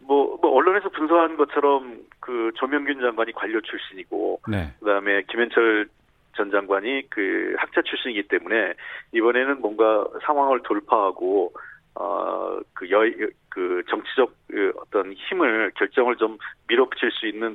뭐, 0.00 0.38
뭐 0.40 0.52
언론에서 0.52 0.88
분석한 0.88 1.36
것처럼 1.36 1.98
그 2.18 2.50
조명균 2.54 3.00
장관이 3.02 3.32
관료 3.32 3.60
출신이고 3.60 4.40
네. 4.48 4.72
그다음에 4.80 5.24
김현철 5.28 5.86
전 6.34 6.50
장관이 6.50 7.10
그 7.10 7.54
학자 7.58 7.82
출신이기 7.82 8.28
때문에 8.28 8.72
이번에는 9.12 9.60
뭔가 9.60 10.06
상황을 10.24 10.62
돌파하고 10.62 11.52
어, 11.94 12.58
그 12.72 12.90
여, 12.90 13.00
그 13.52 13.82
정치적 13.90 14.34
그 14.48 14.72
어떤 14.78 15.12
힘을 15.12 15.72
결정을 15.76 16.16
좀 16.16 16.38
밀어붙일 16.68 17.10
수 17.12 17.26
있는 17.26 17.54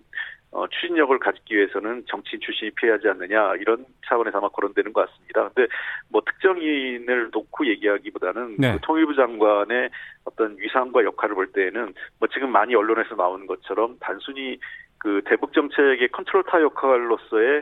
어, 0.51 0.67
추진력을 0.67 1.17
가지기 1.19 1.55
위해서는 1.55 2.03
정치인 2.07 2.39
출신이 2.39 2.71
필요하지 2.71 3.09
않느냐 3.09 3.55
이런 3.55 3.83
차원에서 4.07 4.37
아마 4.37 4.47
거론되는 4.49 4.93
것 4.93 5.09
같습니다. 5.09 5.49
근데 5.49 5.67
뭐 6.09 6.21
특정인을 6.25 7.29
놓고 7.33 7.65
얘기하기보다는 7.67 8.55
네. 8.59 8.73
그 8.73 8.79
통일부 8.81 9.15
장관의 9.15 9.89
어떤 10.25 10.55
위상과 10.57 11.03
역할을 11.03 11.35
볼 11.35 11.51
때에는 11.51 11.93
뭐 12.19 12.27
지금 12.31 12.51
많이 12.51 12.75
언론에서 12.75 13.15
나오는 13.15 13.45
것처럼 13.47 13.97
단순히 13.99 14.59
그 14.99 15.21
대북 15.25 15.53
정책의 15.53 16.09
컨트롤 16.09 16.43
타 16.43 16.61
역할로서의 16.61 17.61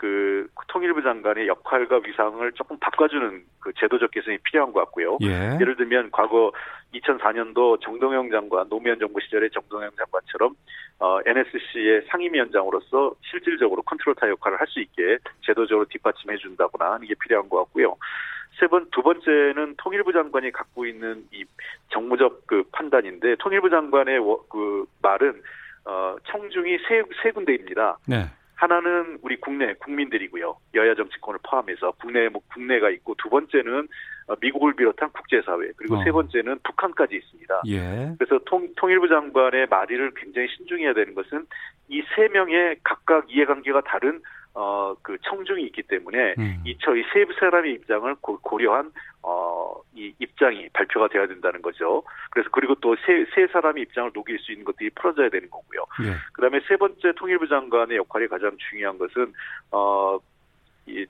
그 0.00 0.48
통일부 0.68 1.02
장관의 1.02 1.46
역할과 1.46 2.00
위상을 2.02 2.52
조금 2.52 2.78
바꿔주는 2.78 3.44
그 3.60 3.70
제도적 3.76 4.10
개선이 4.10 4.38
필요한 4.38 4.72
것 4.72 4.80
같고요. 4.80 5.18
예. 5.20 5.58
를 5.58 5.76
들면 5.76 6.10
과거 6.10 6.52
2004년도 6.94 7.82
정동영 7.82 8.30
장관 8.30 8.66
노무현 8.70 8.98
정부 8.98 9.20
시절의 9.20 9.50
정동영 9.50 9.90
장관처럼 9.98 10.54
어, 11.00 11.18
NSC의 11.26 12.06
상임위원장으로서 12.08 13.12
실질적으로 13.30 13.82
컨트롤타 13.82 14.26
역할을 14.30 14.58
할 14.58 14.70
수 14.70 14.80
있게 14.80 15.18
제도적으로 15.44 15.84
뒷받침해 15.86 16.38
준다거나 16.38 16.92
하는 16.92 17.06
게 17.06 17.14
필요한 17.20 17.48
것 17.50 17.58
같고요. 17.58 17.96
세 18.58 18.68
번, 18.68 18.86
두 18.92 19.02
번째는 19.02 19.74
통일부 19.76 20.12
장관이 20.12 20.50
갖고 20.52 20.86
있는 20.86 21.24
이 21.32 21.44
정무적 21.92 22.46
그 22.46 22.62
판단인데 22.72 23.36
통일부 23.36 23.68
장관의 23.68 24.20
그 24.48 24.86
말은 25.02 25.42
어, 25.84 26.16
청중이 26.24 26.78
세, 26.88 27.02
세 27.22 27.32
군데입니다. 27.32 27.98
네. 28.06 28.26
하나는 28.60 29.18
우리 29.22 29.40
국내 29.40 29.72
국민들이고요. 29.74 30.54
여야 30.74 30.94
정치권을 30.94 31.40
포함해서 31.42 31.92
국내 31.92 32.28
뭐 32.28 32.42
국내가 32.52 32.90
있고 32.90 33.14
두 33.16 33.30
번째는 33.30 33.88
어, 34.28 34.34
미국을 34.38 34.74
비롯한 34.76 35.10
국제사회 35.12 35.72
그리고 35.78 35.96
어. 35.96 36.04
세 36.04 36.12
번째는 36.12 36.58
북한까지 36.62 37.16
있습니다. 37.16 37.62
예. 37.68 38.14
그래서 38.18 38.38
통, 38.44 38.68
통일부 38.76 39.08
장관의 39.08 39.66
말을 39.68 40.12
굉장히 40.14 40.48
신중해야 40.56 40.92
되는 40.92 41.14
것은 41.14 41.46
이 41.88 42.02
세 42.14 42.28
명의 42.28 42.76
각각 42.84 43.24
이해관계가 43.30 43.80
다른 43.82 44.20
어, 44.54 44.94
그 45.02 45.16
청중이 45.22 45.62
있기 45.66 45.82
때문에 45.82 46.34
음. 46.38 46.62
이, 46.64 46.76
저, 46.80 46.94
이세 46.94 47.26
사람의 47.38 47.72
입장을 47.74 48.14
고, 48.20 48.58
려한 48.58 48.90
어, 49.22 49.74
이 49.94 50.12
입장이 50.18 50.68
발표가 50.72 51.08
돼야 51.08 51.26
된다는 51.26 51.62
거죠. 51.62 52.02
그래서 52.30 52.48
그리고 52.50 52.74
또 52.76 52.96
세, 53.06 53.24
세 53.34 53.46
사람의 53.46 53.84
입장을 53.84 54.10
녹일 54.12 54.38
수 54.40 54.50
있는 54.52 54.64
것들이 54.64 54.90
풀어져야 54.90 55.28
되는 55.28 55.48
거고요. 55.50 55.84
예. 56.04 56.14
그 56.32 56.40
다음에 56.40 56.60
세 56.66 56.76
번째 56.76 57.12
통일부 57.16 57.46
장관의 57.46 57.96
역할이 57.98 58.28
가장 58.28 58.56
중요한 58.70 58.98
것은, 58.98 59.32
어, 59.70 60.18
이, 60.86 61.06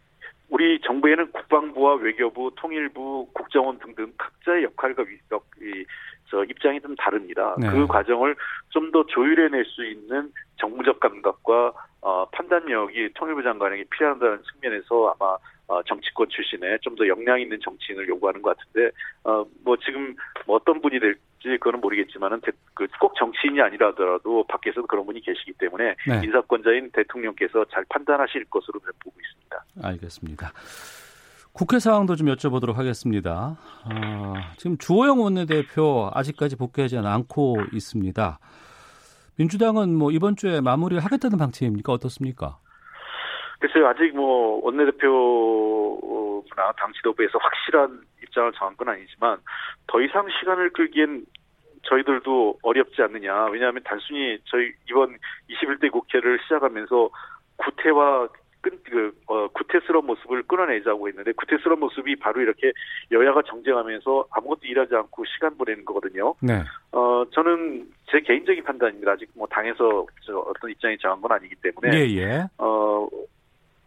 우리 0.50 0.80
정부에는 0.80 1.30
국방부와 1.32 1.94
외교부, 1.94 2.50
통일부, 2.56 3.28
국정원 3.32 3.78
등등 3.78 4.12
각자의 4.18 4.64
역할과 4.64 5.04
위, 5.04 5.14
이, 5.62 5.84
저 6.28 6.44
입장이 6.44 6.80
좀 6.80 6.94
다릅니다. 6.96 7.56
네. 7.58 7.68
그 7.70 7.86
과정을 7.86 8.36
좀 8.70 8.90
더 8.90 9.04
조율해낼 9.06 9.64
수 9.66 9.84
있는 9.84 10.32
정무적 10.60 11.00
감각과 11.00 11.72
어, 12.02 12.24
판단력이 12.30 13.10
통일부 13.14 13.42
장관에게 13.42 13.84
필요하다는 13.90 14.42
측면에서 14.52 15.14
아마 15.18 15.36
어, 15.66 15.82
정치권 15.84 16.28
출신의 16.28 16.78
좀 16.82 16.96
더 16.96 17.06
역량 17.06 17.40
있는 17.40 17.58
정치인을 17.62 18.08
요구하는 18.08 18.42
것 18.42 18.56
같은데 18.56 18.90
어, 19.24 19.44
뭐 19.64 19.76
지금 19.78 20.14
뭐 20.46 20.56
어떤 20.56 20.80
분이 20.80 20.98
될지 20.98 21.18
그거는 21.42 21.80
모르겠지만은 21.80 22.40
그꼭 22.74 23.14
정치인이 23.16 23.60
아니라 23.60 23.88
하더라도 23.88 24.44
밖에서도 24.44 24.86
그런 24.86 25.06
분이 25.06 25.20
계시기 25.20 25.52
때문에 25.54 25.94
네. 26.06 26.20
인사권자인 26.24 26.90
대통령께서 26.92 27.64
잘 27.72 27.84
판단하실 27.88 28.46
것으로 28.50 28.80
보고 28.80 29.16
있습니다. 29.20 29.64
알겠습니다. 29.82 30.52
국회 31.52 31.78
상황도 31.78 32.16
좀 32.16 32.28
여쭤보도록 32.28 32.74
하겠습니다. 32.74 33.56
어, 33.84 34.34
지금 34.56 34.76
주호영 34.78 35.20
원내대표 35.20 36.10
아직까지 36.12 36.56
복귀하지 36.56 36.98
않고 36.98 37.56
있습니다. 37.72 38.38
민주당은 39.40 39.96
뭐 39.96 40.10
이번 40.10 40.36
주에 40.36 40.60
마무리를 40.60 41.02
하겠다는 41.02 41.38
방침입니까? 41.38 41.94
어떻습니까? 41.94 42.58
글쎄요, 43.58 43.88
아직 43.88 44.14
뭐 44.14 44.60
원내대표나 44.62 45.12
당 46.76 46.92
지도부에서 46.92 47.38
확실한 47.38 48.02
입장을 48.22 48.52
정한 48.52 48.76
건 48.76 48.90
아니지만 48.90 49.38
더 49.86 50.02
이상 50.02 50.26
시간을 50.28 50.74
끌기엔 50.74 51.24
저희들도 51.84 52.58
어렵지 52.62 53.00
않느냐. 53.00 53.46
왜냐하면 53.46 53.82
단순히 53.82 54.38
저희 54.44 54.72
이번 54.90 55.16
21대 55.48 55.90
국회를 55.90 56.38
시작하면서 56.42 57.08
구태와 57.56 58.28
끈, 58.60 58.78
그, 58.84 59.12
어, 59.26 59.48
구태스러운 59.48 60.06
모습을 60.06 60.42
끊어내자고 60.42 61.08
했는데, 61.08 61.32
구태스러운 61.32 61.80
모습이 61.80 62.16
바로 62.16 62.40
이렇게 62.40 62.72
여야가 63.10 63.42
정쟁하면서 63.42 64.26
아무것도 64.30 64.60
일하지 64.64 64.94
않고 64.94 65.24
시간 65.26 65.56
보내는 65.56 65.84
거거든요. 65.84 66.34
네. 66.40 66.62
어, 66.92 67.24
저는 67.32 67.88
제 68.10 68.20
개인적인 68.20 68.64
판단입니다. 68.64 69.12
아직 69.12 69.28
뭐 69.34 69.46
당에서 69.46 70.06
저 70.24 70.38
어떤 70.38 70.70
입장이 70.70 70.98
정한 70.98 71.20
건 71.20 71.32
아니기 71.32 71.54
때문에. 71.56 71.96
예, 71.96 72.16
예. 72.16 72.44
어, 72.58 73.08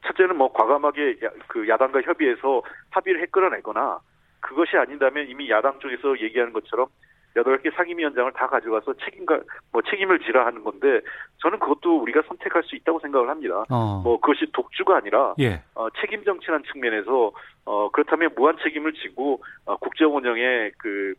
첫째는 0.06 0.38
뭐 0.38 0.52
과감하게 0.52 1.20
야, 1.24 1.30
그 1.48 1.68
야당과 1.68 2.02
협의해서 2.02 2.62
합의를 2.92 3.22
해 3.22 3.26
끌어내거나, 3.28 4.00
그것이 4.40 4.76
아닌다면 4.76 5.28
이미 5.30 5.50
야당 5.50 5.80
쪽에서 5.80 6.20
얘기하는 6.20 6.52
것처럼 6.52 6.88
여덟 7.36 7.62
개 7.62 7.70
상임위원장을 7.72 8.32
다 8.34 8.48
가져가서 8.48 8.94
책임과 9.06 9.40
뭐 9.72 9.82
책임을 9.82 10.20
지라 10.20 10.46
하는 10.46 10.64
건데 10.64 11.02
저는 11.42 11.60
그것도 11.60 12.02
우리가 12.02 12.22
선택할 12.28 12.64
수 12.64 12.76
있다고 12.76 13.00
생각을 13.00 13.30
합니다. 13.30 13.66
어. 13.70 14.02
뭐 14.04 14.20
그것이 14.20 14.52
독주가 14.52 14.98
아니라 14.98 15.34
예. 15.40 15.62
어, 15.76 15.88
책임 16.02 16.24
정치라는 16.24 16.64
측면에서 16.72 17.32
어, 17.66 17.90
그렇다면 17.92 18.32
무한 18.36 18.58
책임을 18.64 18.94
지고 18.94 19.42
어, 19.66 19.78
국정 19.78 20.16
운영에 20.16 20.72
그 20.78 21.14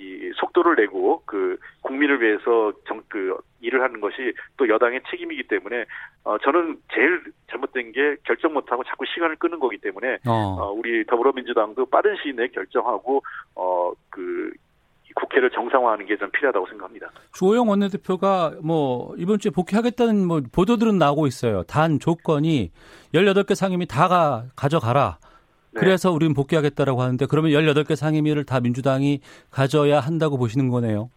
이 0.00 0.32
속도를 0.36 0.76
내고 0.76 1.22
그 1.26 1.58
국민을 1.82 2.22
위해서 2.22 2.72
정 2.86 3.00
그 3.10 3.36
일을 3.60 3.82
하는 3.82 4.00
것이 4.00 4.32
또 4.56 4.68
여당의 4.68 5.02
책임이기 5.10 5.42
때문에 5.44 5.84
어 6.24 6.38
저는 6.38 6.78
제일 6.94 7.22
잘못된 7.50 7.92
게 7.92 8.16
결정 8.24 8.54
못하고 8.54 8.84
자꾸 8.84 9.04
시간을 9.04 9.36
끄는 9.36 9.58
거기 9.58 9.76
때문에 9.78 10.18
어. 10.26 10.56
어 10.58 10.72
우리 10.72 11.04
더불어민주당도 11.04 11.86
빠른 11.86 12.16
시일 12.22 12.36
내에 12.36 12.48
결정하고 12.48 13.22
어그 13.54 14.52
국회를 15.14 15.50
정상화하는 15.50 16.06
게 16.06 16.16
좀 16.16 16.30
필요하다고 16.30 16.66
생각합니다. 16.66 17.10
주호영 17.32 17.68
원내대표가 17.68 18.54
뭐 18.62 19.14
이번 19.16 19.38
주에 19.38 19.50
복귀하겠다는 19.50 20.26
뭐 20.26 20.42
보도들은 20.52 20.98
나오고 20.98 21.26
있어요. 21.26 21.62
단 21.64 21.98
조건이 21.98 22.70
18개 23.14 23.54
상임위 23.54 23.86
다 23.86 24.06
가, 24.08 24.44
가져가라. 24.56 25.18
네. 25.72 25.80
그래서 25.80 26.10
우리는 26.12 26.34
복귀하겠다라고 26.34 27.00
하는데 27.00 27.24
그러면 27.26 27.52
18개 27.52 27.94
상임위를 27.96 28.44
다 28.44 28.60
민주당이 28.60 29.20
가져야 29.50 30.00
한다고 30.00 30.36
보시는 30.36 30.68
거네요. 30.68 31.10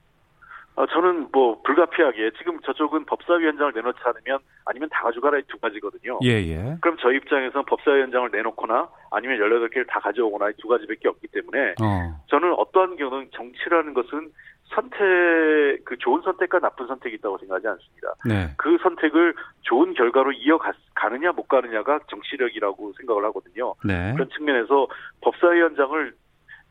어, 0.75 0.85
저는 0.87 1.27
뭐 1.31 1.61
불가피하게 1.61 2.31
지금 2.37 2.59
저쪽은 2.61 3.05
법사위원장을 3.05 3.73
내놓지 3.73 3.99
않으면 4.03 4.39
아니면 4.65 4.89
다 4.91 5.03
가져가라 5.03 5.39
두 5.47 5.59
가지거든요. 5.59 6.19
예, 6.23 6.29
예. 6.29 6.77
그럼 6.81 6.97
저희 6.99 7.17
입장에서는 7.17 7.65
법사위원장을 7.65 8.29
내놓거나 8.31 8.89
아니면 9.11 9.37
18개를 9.37 9.85
다 9.87 9.99
가져오거나 9.99 10.51
두 10.57 10.67
가지밖에 10.67 11.07
없기 11.07 11.27
때문에 11.27 11.75
어. 11.81 12.19
저는 12.27 12.53
어떠한 12.53 12.95
경우는 12.95 13.29
정치라는 13.33 13.93
것은 13.93 14.31
선택 14.73 15.85
그 15.85 15.97
좋은 15.99 16.21
선택과 16.23 16.59
나쁜 16.59 16.87
선택이 16.87 17.17
있다고 17.17 17.37
생각하지 17.37 17.67
않습니다. 17.67 18.13
네. 18.25 18.49
그 18.57 18.77
선택을 18.81 19.35
좋은 19.61 19.93
결과로 19.93 20.31
이어가느냐 20.31 21.33
못 21.33 21.47
가느냐가 21.47 21.99
정치력이라고 22.09 22.93
생각을 22.97 23.23
하거든요. 23.25 23.75
네. 23.83 24.13
그런 24.13 24.29
측면에서 24.29 24.87
법사위원장을 25.21 26.13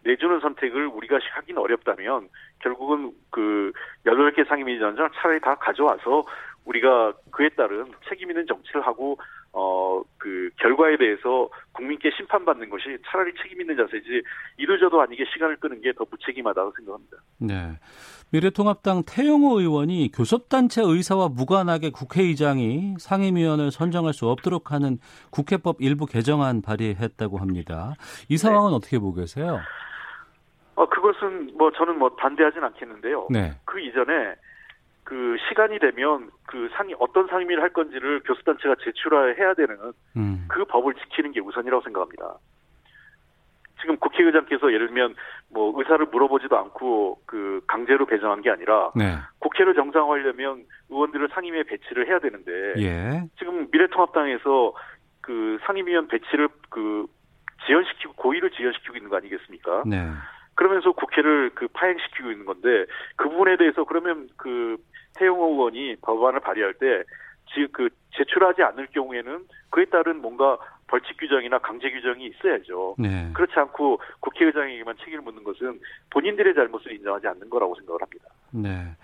내주는 0.04 0.40
선택을 0.40 0.86
우리가 0.86 1.18
하긴 1.34 1.58
어렵다면 1.58 2.28
결국은 2.60 3.12
그 3.30 3.72
여덟 4.06 4.32
개 4.32 4.44
상임위원장 4.44 5.10
차라리 5.14 5.40
다 5.40 5.54
가져와서 5.56 6.24
우리가 6.64 7.12
그에 7.30 7.48
따른 7.50 7.92
책임 8.08 8.30
있는 8.30 8.46
정치를 8.46 8.86
하고 8.86 9.18
어 9.52 9.92
그 10.22 10.50
결과에 10.60 10.96
대해서 10.96 11.48
국민께 11.72 12.12
심판받는 12.16 12.70
것이 12.70 12.96
차라리 13.06 13.32
책임 13.42 13.60
있는 13.60 13.76
자세지 13.76 14.22
이루저도 14.56 15.00
아니게 15.00 15.24
시간을 15.32 15.56
끄는 15.56 15.80
게 15.80 15.92
더 15.92 16.06
무책임하다고 16.08 16.72
생각합니다. 16.76 17.16
네. 17.38 17.78
미래통합당 18.30 19.02
태영호 19.04 19.60
의원이 19.60 20.10
교섭단체 20.14 20.80
의사와 20.84 21.28
무관하게 21.28 21.90
국회의장이 21.90 22.94
상임위원을 22.98 23.72
선정할 23.72 24.14
수 24.14 24.28
없도록 24.28 24.70
하는 24.70 24.98
국회법 25.30 25.76
일부 25.80 26.06
개정안 26.06 26.62
발의했다고 26.62 27.38
합니다. 27.38 27.94
이 28.28 28.36
상황은 28.38 28.70
네. 28.70 28.76
어떻게 28.76 28.98
보고 29.00 29.14
계세요? 29.14 29.58
어, 30.74 30.86
그것은 30.88 31.52
뭐 31.56 31.70
저는 31.72 31.98
뭐 31.98 32.10
반대하진 32.16 32.62
않겠는데요. 32.64 33.28
네. 33.30 33.52
그 33.64 33.80
이전에 33.80 34.34
그 35.04 35.36
시간이 35.48 35.78
되면 35.78 36.30
그 36.46 36.68
상이 36.74 36.94
어떤 36.98 37.26
상임위를 37.26 37.62
할 37.62 37.70
건지를 37.70 38.20
교수단체가 38.24 38.76
제출해야 38.82 39.54
되는 39.54 39.76
음. 40.16 40.46
그 40.48 40.64
법을 40.64 40.94
지키는 40.94 41.32
게 41.32 41.40
우선이라고 41.40 41.82
생각합니다. 41.82 42.38
지금 43.82 43.96
국회의장께서 43.96 44.72
예를 44.72 44.86
들면 44.86 45.14
뭐 45.50 45.74
의사를 45.76 46.06
물어보지도 46.06 46.56
않고 46.56 47.20
그 47.26 47.60
강제로 47.66 48.06
배정한 48.06 48.40
게 48.40 48.48
아니라 48.48 48.92
네. 48.94 49.16
국회를 49.40 49.74
정상화하려면 49.74 50.64
의원들을 50.88 51.28
상임위에 51.34 51.64
배치를 51.64 52.06
해야 52.06 52.20
되는데 52.20 52.74
예. 52.78 53.22
지금 53.38 53.68
미래통합당에서 53.72 54.72
그 55.20 55.58
상임위원 55.66 56.08
배치를 56.08 56.48
그 56.70 57.06
지연시키고 57.66 58.14
고의를 58.14 58.50
지연시키고 58.52 58.96
있는 58.96 59.10
거 59.10 59.16
아니겠습니까? 59.16 59.82
네. 59.86 60.08
그러면서 60.62 60.92
국회를 60.92 61.50
그 61.54 61.66
파행시키고 61.72 62.30
있는 62.30 62.46
건데 62.46 62.86
그 63.16 63.28
부분에 63.28 63.56
대해서 63.56 63.82
그러면 63.82 64.28
그 64.36 64.76
태영호 65.14 65.44
의원이 65.44 65.96
법안을 66.02 66.38
발의할 66.38 66.74
때 66.74 67.02
지금 67.52 67.66
그 67.72 67.88
제출하지 68.16 68.62
않을 68.62 68.86
경우에는 68.94 69.44
그에 69.70 69.86
따른 69.86 70.22
뭔가 70.22 70.58
벌칙 70.86 71.16
규정이나 71.18 71.58
강제 71.58 71.90
규정이 71.90 72.26
있어야죠. 72.26 72.94
네. 72.98 73.30
그렇지 73.34 73.54
않고 73.56 74.00
국회의장에게만 74.20 74.96
책임을 74.98 75.22
묻는 75.22 75.42
것은 75.42 75.80
본인들의 76.10 76.54
잘못을 76.54 76.92
인정하지 76.92 77.26
않는 77.26 77.50
거라고 77.50 77.74
생각을 77.74 78.00
합니다. 78.00 78.26
네. 78.52 78.94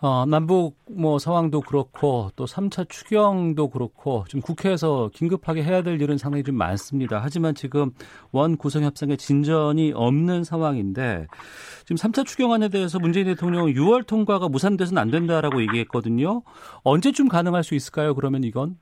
어, 0.00 0.24
남북 0.26 0.76
뭐 0.88 1.18
상황도 1.18 1.62
그렇고 1.62 2.30
또 2.36 2.44
3차 2.44 2.88
추경도 2.88 3.68
그렇고 3.68 4.24
좀 4.28 4.40
국회에서 4.40 5.10
긴급하게 5.12 5.64
해야 5.64 5.82
될 5.82 6.00
일은 6.00 6.18
상당히 6.18 6.44
좀 6.44 6.54
많습니다. 6.54 7.18
하지만 7.20 7.56
지금 7.56 7.90
원 8.30 8.56
구성 8.56 8.84
협상에 8.84 9.16
진전이 9.16 9.92
없는 9.96 10.44
상황인데 10.44 11.26
지금 11.84 11.96
3차 11.96 12.24
추경안에 12.24 12.68
대해서 12.68 13.00
문재인 13.00 13.26
대통령은 13.26 13.72
6월 13.72 14.06
통과가 14.06 14.48
무산돼서는 14.48 15.02
안 15.02 15.10
된다라고 15.10 15.60
얘기했거든요. 15.62 16.42
언제쯤 16.84 17.28
가능할 17.28 17.64
수 17.64 17.74
있을까요? 17.74 18.14
그러면 18.14 18.44
이건? 18.44 18.76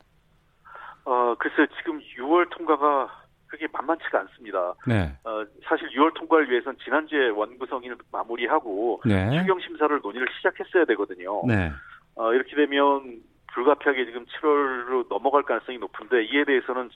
어, 1.07 1.35
글쎄 1.39 1.67
지금 1.79 1.99
6월 2.19 2.51
통과가 2.51 3.26
그게 3.49 3.67
만만치가 3.73 4.21
않습니다. 4.21 4.75
네. 4.87 5.13
어, 5.25 5.45
사실 5.65 5.89
6월 5.91 6.15
통과를 6.15 6.51
위해서는 6.51 6.79
지난주에 6.83 7.29
원구성을 7.29 7.97
마무리하고 8.13 9.03
네. 9.05 9.39
추경 9.39 9.61
심사를 9.61 9.99
논의를 10.03 10.27
시작했어야 10.37 10.85
되거든요. 10.87 11.43
네. 11.47 11.71
어, 12.17 12.33
이렇게 12.33 12.57
되면 12.57 13.23
불가피하게 13.53 14.07
지금 14.07 14.27
7월로 14.27 15.09
넘어갈 15.09 15.43
가능성이 15.43 15.79
높은데 15.79 16.25
이에 16.25 16.45
대해서는 16.45 16.91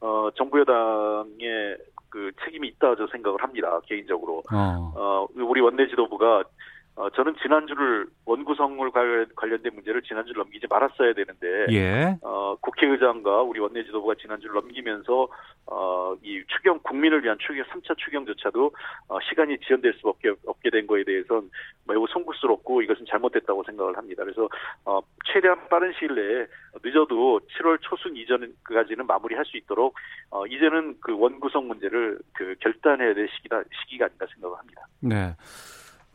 어, 0.00 0.30
정부 0.36 0.60
여당의 0.60 1.78
그 2.08 2.30
책임이 2.44 2.68
있다 2.68 2.94
저 2.96 3.06
생각을 3.06 3.42
합니다 3.42 3.80
개인적으로. 3.86 4.42
어. 4.52 4.92
어 4.94 5.26
우리 5.34 5.60
원내 5.60 5.86
지도부가 5.88 6.44
어, 6.94 7.08
저는 7.10 7.34
지난주를 7.40 8.06
원구성을 8.26 8.90
관련된 9.34 9.74
문제를 9.74 10.02
지난주를 10.02 10.40
넘기지 10.40 10.66
말았어야 10.68 11.14
되는데, 11.14 11.66
예. 11.70 12.18
어, 12.20 12.54
국회의장과 12.60 13.42
우리 13.42 13.60
원내 13.60 13.84
지도부가 13.84 14.14
지난주를 14.20 14.54
넘기면서, 14.54 15.26
어, 15.66 16.14
이 16.22 16.42
추경, 16.48 16.78
국민을 16.82 17.24
위한 17.24 17.38
추경, 17.40 17.64
3차 17.64 17.96
추경조차도, 17.96 18.72
어, 19.08 19.18
시간이 19.20 19.58
지연될 19.60 19.94
수밖에 19.94 20.32
없게 20.44 20.68
된 20.68 20.86
거에 20.86 21.02
대해서는 21.04 21.50
매우 21.88 22.06
송구스럽고 22.08 22.82
이것은 22.82 23.06
잘못됐다고 23.08 23.64
생각을 23.64 23.96
합니다. 23.96 24.22
그래서, 24.24 24.48
어, 24.84 25.00
최대한 25.32 25.66
빠른 25.70 25.94
시일 25.98 26.14
내에 26.14 26.46
늦어도 26.84 27.40
7월 27.40 27.78
초순 27.80 28.16
이전까지는 28.16 29.06
마무리할 29.06 29.46
수 29.46 29.56
있도록, 29.56 29.94
어, 30.30 30.46
이제는 30.46 30.96
그 31.00 31.18
원구성 31.18 31.68
문제를 31.68 32.18
그 32.34 32.54
결단해야 32.60 33.14
될 33.14 33.30
시기다, 33.34 33.62
시기가 33.80 34.04
아닌가 34.04 34.26
생각을 34.34 34.58
합니다. 34.58 34.86
네. 35.00 35.34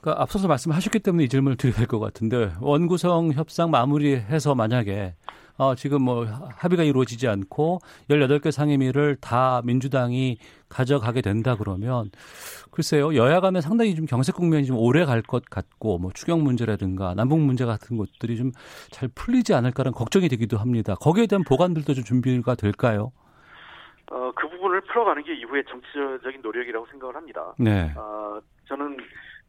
그러니까 0.07 0.21
앞서서 0.23 0.47
말씀하셨기 0.47 0.99
때문에 0.99 1.25
이 1.25 1.29
질문을 1.29 1.57
드려야 1.57 1.75
될 1.75 1.87
것 1.87 1.99
같은데 1.99 2.51
원구성 2.61 3.33
협상 3.33 3.71
마무리해서 3.71 4.55
만약에 4.55 5.15
어, 5.57 5.75
지금 5.75 6.03
뭐 6.03 6.25
합의가 6.25 6.83
이루어지지 6.83 7.27
않고 7.27 7.79
18개 8.09 8.51
상임위를 8.51 9.17
다 9.19 9.61
민주당이 9.65 10.37
가져가게 10.69 11.21
된다 11.21 11.55
그러면 11.57 12.09
글쎄요 12.71 13.15
여야 13.15 13.41
간에 13.41 13.59
상당히 13.59 13.95
좀 13.95 14.05
경색 14.05 14.35
국면이 14.35 14.65
좀 14.65 14.77
오래 14.77 15.03
갈 15.03 15.21
것 15.23 15.43
같고 15.49 15.97
뭐 15.97 16.11
추경 16.13 16.41
문제라든가 16.43 17.13
남북 17.15 17.39
문제 17.41 17.65
같은 17.65 17.97
것들이 17.97 18.37
좀 18.37 18.51
잘 18.91 19.09
풀리지 19.13 19.53
않을까라는 19.53 19.93
걱정이 19.93 20.29
되기도 20.29 20.57
합니다. 20.57 20.95
거기에 20.95 21.25
대한 21.27 21.43
보관들도 21.43 21.93
좀 21.93 22.03
준비가 22.03 22.55
될까요? 22.55 23.11
어, 24.11 24.31
그 24.35 24.47
부분을 24.47 24.79
풀어가는 24.81 25.21
게 25.23 25.35
이후의 25.35 25.63
정치적인 25.69 26.41
노력이라고 26.41 26.87
생각을 26.91 27.15
합니다. 27.15 27.53
네. 27.59 27.91
어, 27.97 28.39
저는 28.67 28.97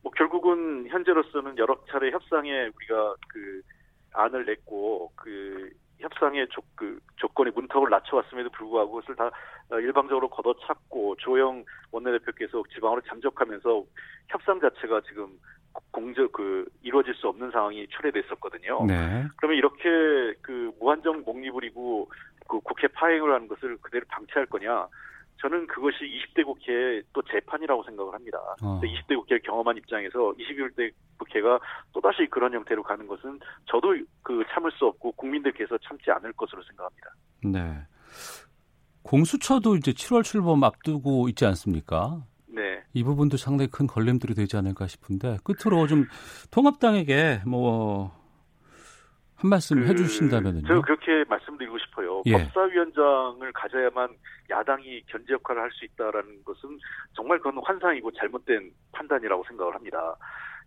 뭐 0.09 0.11
결국은 0.17 0.87
현재로서는 0.89 1.59
여러 1.59 1.77
차례 1.91 2.11
협상에 2.11 2.71
우리가 2.75 3.15
그 3.29 3.61
안을 4.15 4.47
냈고 4.47 5.13
그 5.15 5.71
협상의 5.99 6.49
조, 6.49 6.63
그 6.75 6.99
조건의 7.17 7.53
문턱을 7.55 7.91
낮춰왔음에도 7.91 8.49
불구하고 8.51 8.93
그것을 8.93 9.17
다 9.17 9.31
어, 9.71 9.79
일방적으로 9.79 10.31
걷어찼고 10.31 11.17
조영 11.17 11.63
원내대표께서 11.91 12.63
지방으로 12.73 13.03
잠적하면서 13.03 13.85
협상 14.29 14.61
자체가 14.61 15.03
지금 15.03 15.29
공적 15.91 16.33
그 16.33 16.67
이루어질 16.83 17.15
수 17.15 17.29
없는 17.29 17.51
상황이 17.51 17.87
초래됐었거든요. 17.89 18.87
네. 18.87 19.27
그러면 19.37 19.59
이렇게 19.59 20.35
그 20.41 20.73
무한정 20.81 21.25
목립을 21.27 21.65
이고 21.65 22.11
그 22.49 22.61
국회 22.61 22.87
파행을 22.89 23.35
하는 23.35 23.47
것을 23.47 23.77
그대로 23.83 24.07
방치할 24.09 24.47
거냐? 24.47 24.89
저는 25.41 25.67
그것이 25.67 25.99
20대 25.99 26.45
국회의 26.45 27.03
또 27.13 27.23
재판이라고 27.23 27.85
생각을 27.85 28.13
합니다. 28.13 28.39
어. 28.63 28.81
20대 28.83 29.17
국회를 29.17 29.41
경험한 29.43 29.77
입장에서 29.77 30.33
21대 30.39 30.93
국회가 31.17 31.59
또다시 31.93 32.27
그런 32.31 32.53
형태로 32.53 32.83
가는 32.83 33.07
것은 33.07 33.39
저도 33.67 33.97
그 34.23 34.43
참을 34.53 34.71
수 34.73 34.87
없고 34.87 35.13
국민들께서 35.13 35.79
참지 35.79 36.11
않을 36.11 36.33
것으로 36.33 36.63
생각합니다. 36.63 37.11
네. 37.45 37.79
공수처도 39.03 39.77
이제 39.77 39.93
7월 39.93 40.25
출범 40.25 40.63
앞두고 40.65 41.29
있지 41.29 41.47
않습니까? 41.47 42.23
네. 42.49 42.83
이 42.93 43.05
부분도 43.05 43.37
상당히 43.37 43.71
큰 43.71 43.87
걸림돌이 43.87 44.35
되지 44.35 44.57
않을까 44.57 44.87
싶은데 44.87 45.39
끝으로 45.45 45.87
좀 45.87 46.05
통합당에게 46.51 47.43
뭐 47.47 48.18
한 49.39 49.51
말씀 49.51 49.81
그, 49.81 49.87
해주신다면요. 49.87 50.67
제가 50.67 50.81
그렇게 50.83 51.25
말씀드리고 51.29 51.79
싶어요. 51.79 52.23
예. 52.27 52.33
법사위원장을 52.33 53.53
가져야만 53.53 54.11
야당이 54.51 55.03
견제 55.07 55.33
역할을 55.35 55.63
할 55.63 55.71
수 55.71 55.85
있다라는 55.85 56.43
것은 56.45 56.77
정말 57.15 57.39
그건 57.39 57.63
환상이고 57.63 58.11
잘못된 58.13 58.73
판단이라고 58.93 59.45
생각을 59.47 59.75
합니다. 59.75 60.17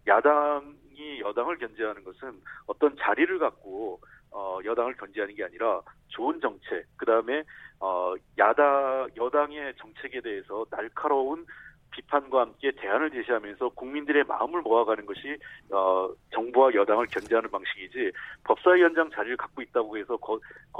야당이 0.07 1.19
여당을 1.19 1.57
견제하는 1.57 2.03
것은 2.03 2.41
어떤 2.65 2.95
자리를 2.97 3.37
갖고 3.39 3.99
어, 4.31 4.59
여당을 4.63 4.95
견제하는 4.95 5.35
게 5.35 5.43
아니라 5.43 5.81
좋은 6.07 6.39
정책, 6.39 6.85
그 6.95 7.05
다음에 7.05 7.43
어, 7.79 8.13
야당 8.37 9.09
여당의 9.17 9.73
정책에 9.77 10.21
대해서 10.21 10.65
날카로운 10.71 11.45
비판과 11.91 12.41
함께 12.41 12.71
대안을 12.71 13.11
제시하면서 13.11 13.69
국민들의 13.69 14.23
마음을 14.23 14.61
모아가는 14.61 15.05
것이 15.05 15.37
어, 15.69 16.09
정부와 16.33 16.73
여당을 16.73 17.07
견제하는 17.07 17.49
방식이지 17.49 18.11
법사위 18.43 18.81
원장 18.81 19.09
자리를 19.11 19.37
갖고 19.37 19.61
있다고 19.61 19.97
해서 19.97 20.17
거, 20.17 20.39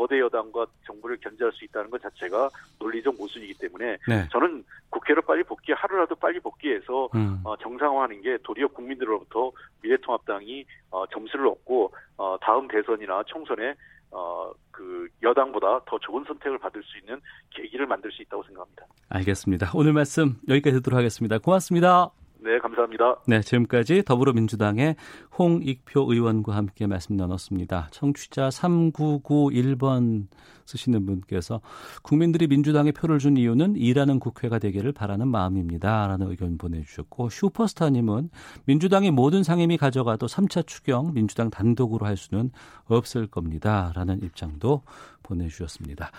대 0.10 0.20
여당과 0.20 0.66
정부를 0.86 1.18
견제할 1.18 1.52
수 1.54 1.64
있다는 1.66 1.90
것 1.90 2.02
자체가 2.02 2.50
논리적 2.80 3.16
모순이기 3.18 3.54
때문에 3.60 3.98
네. 4.08 4.28
저는 4.32 4.64
국회로 4.90 5.22
빨리 5.22 5.44
복귀 5.44 5.72
하루라도 5.74 6.16
빨리 6.16 6.40
복귀해서 6.40 7.10
음. 7.14 7.40
어, 7.44 7.56
정상화하는 7.58 8.22
게 8.22 8.38
도리어 8.44 8.68
국민들로부터 8.70 9.52
미래통합당이 9.82 10.66
어, 10.92 11.06
점수를 11.08 11.48
얻고 11.48 11.94
어, 12.18 12.38
다음 12.42 12.68
대선이나 12.68 13.24
총선에 13.28 13.74
어, 14.12 14.52
그 14.72 15.08
여당보다 15.22 15.82
더 15.86 16.00
좋은 16.00 16.24
선택을 16.26 16.58
받을 16.60 16.82
수 16.84 16.98
있는 16.98 17.20
계기를 17.52 17.86
만들 17.88 18.12
수 18.12 18.22
있다고 18.22 18.44
생각합니다. 18.44 18.86
알겠습니다. 19.10 19.72
오늘 19.74 19.94
말씀 19.94 20.38
여기까지 20.48 20.78
듣도록 20.78 20.98
하겠습니다. 20.98 21.38
고맙습니다. 21.38 22.12
네, 22.44 22.58
감사합니다. 22.58 23.18
네, 23.28 23.42
지금까지 23.42 24.04
더불어민주당의 24.04 24.96
홍익표 25.38 26.12
의원과 26.12 26.56
함께 26.56 26.88
말씀 26.88 27.16
나눴습니다. 27.16 27.90
청취자 27.92 28.50
3991번 28.50 30.26
쓰시는 30.72 31.06
분께서 31.06 31.62
국민들이 32.02 32.48
민주당에 32.48 32.92
표를 32.92 33.20
준 33.20 33.38
이유는 33.38 33.76
일하는 33.76 34.20
국회가 34.20 34.60
되기를 34.60 34.92
바라는 34.92 35.28
마음입니다. 35.28 36.08
라는 36.08 36.30
의견 36.30 36.58
보내주셨고 36.58 37.30
슈퍼스타님은 37.30 38.30
민주당의 38.66 39.12
모든 39.12 39.44
상임위 39.44 39.78
가져가도 39.78 40.28
3차 40.28 40.66
추경 40.68 41.14
민주당 41.14 41.50
단독으로 41.50 42.06
할 42.06 42.18
수는 42.18 42.52
없을 42.86 43.28
겁니다. 43.28 43.92
라는 43.96 44.22
입장도 44.22 44.82
보내주셨습니다. 45.24 46.12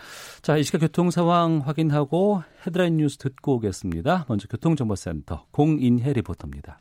자, 0.43 0.57
이 0.57 0.63
시각 0.63 0.79
교통 0.79 1.11
상황 1.11 1.61
확인하고 1.65 2.43
헤드라인 2.67 2.97
뉴스 2.97 3.19
듣고 3.19 3.57
오겠습니다. 3.57 4.27
먼저 4.29 4.49
교통정보센터 4.49 5.47
공인혜 5.51 6.13
리포터입니다. 6.13 6.79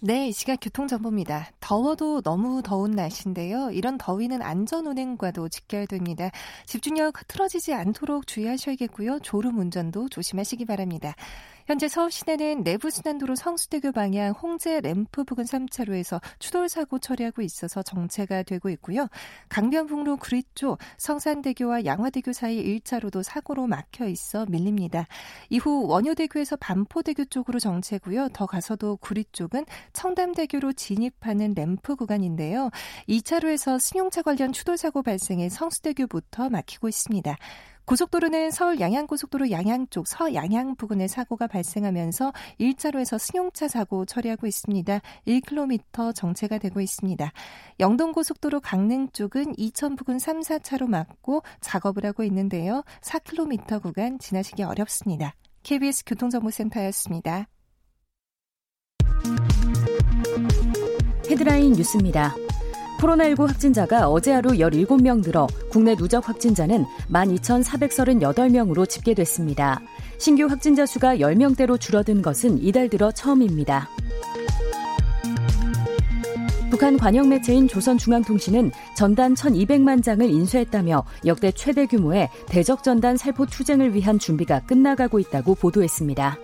네, 0.00 0.28
이 0.28 0.32
시각 0.32 0.58
교통정보입니다. 0.60 1.52
더워도 1.58 2.20
너무 2.20 2.62
더운 2.62 2.90
날씨인데요. 2.90 3.70
이런 3.70 3.96
더위는 3.96 4.42
안전운행과도 4.42 5.48
직결됩니다. 5.48 6.30
집중력 6.66 7.18
흐트러지지 7.18 7.72
않도록 7.72 8.26
주의하셔야겠고요. 8.26 9.20
졸음 9.20 9.58
운전도 9.58 10.10
조심하시기 10.10 10.66
바랍니다. 10.66 11.14
현재 11.66 11.88
서울 11.88 12.12
시내는 12.12 12.62
내부 12.62 12.90
순환도로 12.90 13.34
성수대교 13.34 13.90
방향 13.90 14.30
홍제 14.30 14.82
램프 14.82 15.24
부근 15.24 15.42
3차로에서 15.42 16.20
추돌 16.38 16.68
사고 16.68 17.00
처리하고 17.00 17.42
있어서 17.42 17.82
정체가 17.82 18.44
되고 18.44 18.70
있고요. 18.70 19.08
강변북로 19.48 20.18
구리 20.18 20.44
쪽 20.54 20.78
성산대교와 20.98 21.84
양화대교 21.84 22.32
사이 22.32 22.62
1차로도 22.62 23.24
사고로 23.24 23.66
막혀 23.66 24.06
있어 24.06 24.46
밀립니다. 24.46 25.08
이후 25.50 25.88
원효대교에서 25.88 26.54
반포대교 26.54 27.24
쪽으로 27.24 27.58
정체고요. 27.58 28.28
더 28.28 28.46
가서도 28.46 28.98
구리 28.98 29.24
쪽은 29.32 29.66
청담대교로 29.92 30.72
진입하는 30.72 31.54
램프 31.54 31.96
구간인데요. 31.96 32.70
2차로에서 33.08 33.80
승용차 33.80 34.22
관련 34.22 34.52
추돌 34.52 34.76
사고 34.76 35.02
발생해 35.02 35.48
성수대교부터 35.48 36.48
막히고 36.48 36.88
있습니다. 36.88 37.36
고속도로는 37.86 38.50
서울 38.50 38.80
양양고속도로 38.80 39.52
양양 39.52 39.86
쪽 39.90 40.08
서양양 40.08 40.74
부근에 40.74 41.06
사고가 41.06 41.46
발생하면서 41.46 42.32
1차로에서 42.60 43.16
승용차 43.16 43.68
사고 43.68 44.04
처리하고 44.04 44.48
있습니다. 44.48 45.00
1km 45.26 46.12
정체가 46.14 46.58
되고 46.58 46.80
있습니다. 46.80 47.32
영동고속도로 47.78 48.60
강릉 48.60 49.08
쪽은 49.12 49.54
이천 49.56 49.94
부근 49.94 50.18
3, 50.18 50.40
4차로 50.40 50.88
막고 50.88 51.44
작업을 51.60 52.04
하고 52.04 52.24
있는데요. 52.24 52.82
4km 53.02 53.80
구간 53.80 54.18
지나시기 54.18 54.64
어렵습니다. 54.64 55.34
KBS 55.62 56.04
교통정보센터였습니다. 56.06 57.46
헤드라인 61.30 61.72
뉴스입니다. 61.72 62.34
코로나19 62.98 63.46
확진자가 63.46 64.08
어제 64.08 64.32
하루 64.32 64.50
17명 64.50 65.22
늘어 65.22 65.46
국내 65.70 65.94
누적 65.94 66.28
확진자는 66.28 66.84
12,438명으로 67.10 68.88
집계됐습니다. 68.88 69.80
신규 70.18 70.46
확진자 70.46 70.86
수가 70.86 71.16
10명대로 71.16 71.78
줄어든 71.78 72.22
것은 72.22 72.62
이달 72.62 72.88
들어 72.88 73.12
처음입니다. 73.12 73.88
북한 76.70 76.98
관영 76.98 77.28
매체인 77.28 77.68
조선중앙통신은 77.68 78.72
전단 78.96 79.34
1,200만 79.34 80.02
장을 80.02 80.28
인쇄했다며 80.28 81.04
역대 81.24 81.52
최대 81.52 81.86
규모의 81.86 82.28
대적 82.48 82.82
전단 82.82 83.16
살포 83.16 83.46
투쟁을 83.46 83.94
위한 83.94 84.18
준비가 84.18 84.60
끝나가고 84.60 85.18
있다고 85.18 85.54
보도했습니다. 85.54 86.36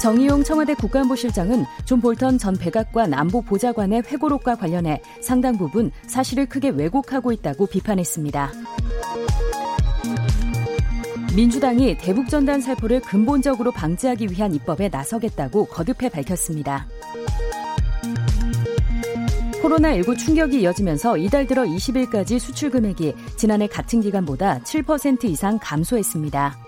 정의용 0.00 0.44
청와대 0.44 0.74
국가안보실장은 0.74 1.64
존 1.84 2.00
볼턴 2.00 2.38
전 2.38 2.56
백악관 2.56 3.14
안보보좌관의 3.14 4.02
회고록과 4.06 4.54
관련해 4.54 5.02
상당 5.20 5.58
부분 5.58 5.90
사실을 6.06 6.46
크게 6.46 6.70
왜곡하고 6.70 7.32
있다고 7.32 7.66
비판했습니다. 7.66 8.52
민주당이 11.34 11.98
대북 11.98 12.28
전단 12.28 12.60
살포를 12.60 13.00
근본적으로 13.00 13.70
방지하기 13.72 14.28
위한 14.30 14.54
입법에 14.54 14.88
나서겠다고 14.88 15.66
거듭해 15.66 16.08
밝혔습니다. 16.08 16.86
코로나19 19.62 20.16
충격이 20.16 20.62
이어지면서 20.62 21.16
이달 21.16 21.46
들어 21.46 21.64
20일까지 21.64 22.38
수출 22.38 22.70
금액이 22.70 23.14
지난해 23.36 23.66
같은 23.66 24.00
기간보다 24.00 24.60
7% 24.60 25.24
이상 25.24 25.58
감소했습니다. 25.60 26.67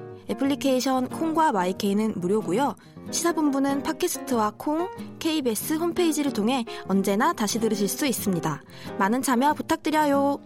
애플리케이션 0.31 1.09
콩과 1.09 1.51
마이케이는 1.51 2.13
무료고요. 2.15 2.75
시사본부는 3.11 3.83
팟캐스트와 3.83 4.53
콩, 4.57 4.89
KBS 5.19 5.73
홈페이지를 5.73 6.31
통해 6.31 6.65
언제나 6.87 7.33
다시 7.33 7.59
들으실 7.59 7.89
수 7.89 8.07
있습니다. 8.07 8.61
많은 8.97 9.21
참여 9.21 9.53
부탁드려요. 9.53 10.39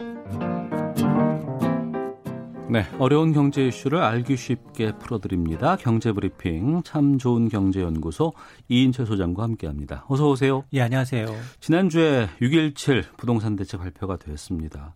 네, 2.68 2.84
어려운 2.98 3.32
경제 3.32 3.68
이슈를 3.68 4.00
알기 4.00 4.36
쉽게 4.36 4.98
풀어드립니다. 4.98 5.76
경제브리핑 5.76 6.82
참 6.84 7.20
좋은 7.20 7.48
경제연구소 7.48 8.34
이인철 8.68 9.06
소장과 9.06 9.44
함께합니다. 9.44 10.06
어서 10.08 10.28
오세요. 10.28 10.64
예, 10.74 10.82
안녕하세요. 10.82 11.28
지난주에 11.60 12.28
6.17 12.42 13.04
부동산 13.18 13.56
대책 13.56 13.82
발표가 13.82 14.18
되었습니다. 14.18 14.96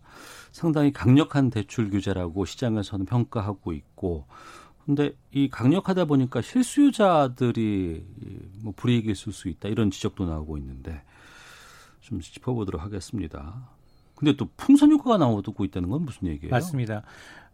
상당히 0.50 0.92
강력한 0.92 1.48
대출 1.48 1.90
규제라고 1.90 2.44
시장에서는 2.44 3.06
평가하고 3.06 3.72
있고 3.72 4.26
근데 4.86 5.12
이 5.32 5.48
강력하다 5.48 6.06
보니까 6.06 6.42
실수요자들이 6.42 8.04
뭐 8.62 8.72
불이익이 8.76 9.10
있을 9.10 9.32
수 9.32 9.48
있다 9.48 9.68
이런 9.68 9.90
지적도 9.90 10.26
나오고 10.26 10.58
있는데 10.58 11.02
좀 12.00 12.20
짚어보도록 12.20 12.82
하겠습니다. 12.82 13.68
근데 14.14 14.36
또 14.36 14.48
풍선 14.56 14.90
효과가 14.90 15.18
나오고 15.18 15.64
있다는 15.64 15.88
건 15.88 16.04
무슨 16.04 16.28
얘기예요? 16.28 16.50
맞습니다. 16.50 17.02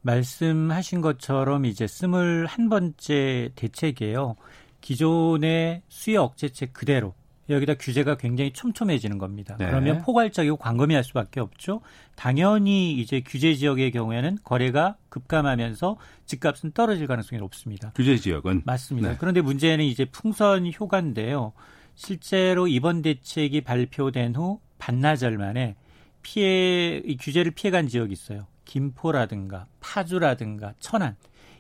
말씀하신 0.03 1.01
것처럼 1.01 1.65
이제 1.65 1.87
스물 1.87 2.47
한 2.49 2.69
번째 2.69 3.51
대책이에요. 3.55 4.37
기존의 4.81 5.83
수요 5.89 6.23
억제책 6.23 6.73
그대로 6.73 7.15
여기다 7.49 7.75
규제가 7.75 8.17
굉장히 8.17 8.53
촘촘해지는 8.53 9.19
겁니다. 9.19 9.57
네. 9.59 9.67
그러면 9.67 10.03
포괄적이고 10.03 10.57
광범위할 10.57 11.05
수밖에 11.05 11.41
없죠. 11.41 11.81
당연히 12.17 12.93
이제 12.93 13.23
규제 13.25 13.55
지역의 13.55 13.93
경우에는 13.93 14.39
거래가 14.43 14.97
급감하면서 15.09 15.97
집값은 16.27 16.73
떨어질 16.73 17.07
가능성이 17.07 17.41
높습니다. 17.41 17.93
규제 17.95 18.17
지역은 18.17 18.63
맞습니다. 18.65 19.11
네. 19.11 19.17
그런데 19.19 19.41
문제는 19.41 19.85
이제 19.85 20.05
풍선 20.05 20.71
효과인데요. 20.73 21.53
실제로 21.95 22.67
이번 22.69 23.03
대책이 23.03 23.63
발표된 23.63 24.35
후 24.35 24.61
반나절 24.79 25.39
만에 25.39 25.77
피해 26.23 27.01
이 27.05 27.17
규제를 27.17 27.53
피해간 27.53 27.89
지역이 27.89 28.13
있어요. 28.13 28.47
김포라든가 28.65 29.67
파주라든가 29.81 30.75
천안 30.81 31.17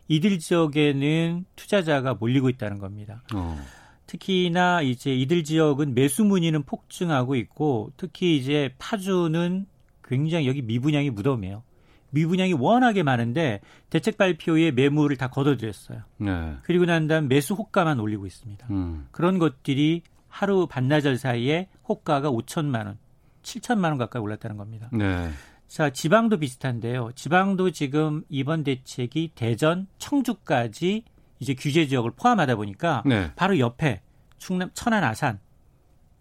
이들 0.08 0.38
지역에는 0.38 1.44
투자자가 1.56 2.14
몰리고 2.14 2.48
있다는 2.48 2.78
겁니다. 2.78 3.22
어. 3.34 3.58
특히나 4.06 4.82
이제 4.82 5.14
이들 5.14 5.44
지역은 5.44 5.94
매수 5.94 6.24
문의는 6.24 6.62
폭증하고 6.62 7.34
있고 7.36 7.92
특히 7.96 8.36
이제 8.36 8.74
파주는 8.78 9.66
굉장히 10.04 10.46
여기 10.46 10.62
미분양이 10.62 11.10
무덤이에요. 11.10 11.62
미분양이 12.10 12.52
워낙에 12.52 13.02
많은데 13.02 13.60
대책 13.90 14.16
발표에 14.16 14.70
매물을 14.70 15.16
다 15.16 15.28
걷어들였어요. 15.28 16.02
네. 16.18 16.56
그리고 16.62 16.84
난 16.84 17.06
다음 17.08 17.28
매수 17.28 17.54
호가만 17.54 17.98
올리고 18.00 18.26
있습니다. 18.26 18.66
음. 18.70 19.08
그런 19.10 19.38
것들이 19.38 20.02
하루 20.28 20.66
반나절 20.66 21.18
사이에 21.18 21.68
호가가 21.88 22.30
5천만 22.30 22.86
원, 22.86 22.98
7천만 23.42 23.84
원 23.84 23.98
가까이 23.98 24.22
올랐다는 24.22 24.56
겁니다. 24.56 24.88
네. 24.92 25.30
자, 25.66 25.90
지방도 25.90 26.38
비슷한데요. 26.38 27.10
지방도 27.14 27.70
지금 27.70 28.22
이번 28.28 28.62
대책이 28.62 29.32
대전, 29.34 29.88
청주까지 29.98 31.04
이제 31.38 31.54
규제 31.54 31.86
지역을 31.86 32.12
포함하다 32.16 32.56
보니까 32.56 33.02
네. 33.06 33.30
바로 33.36 33.58
옆에 33.58 34.02
충남 34.38 34.70
천안 34.74 35.04
아산 35.04 35.38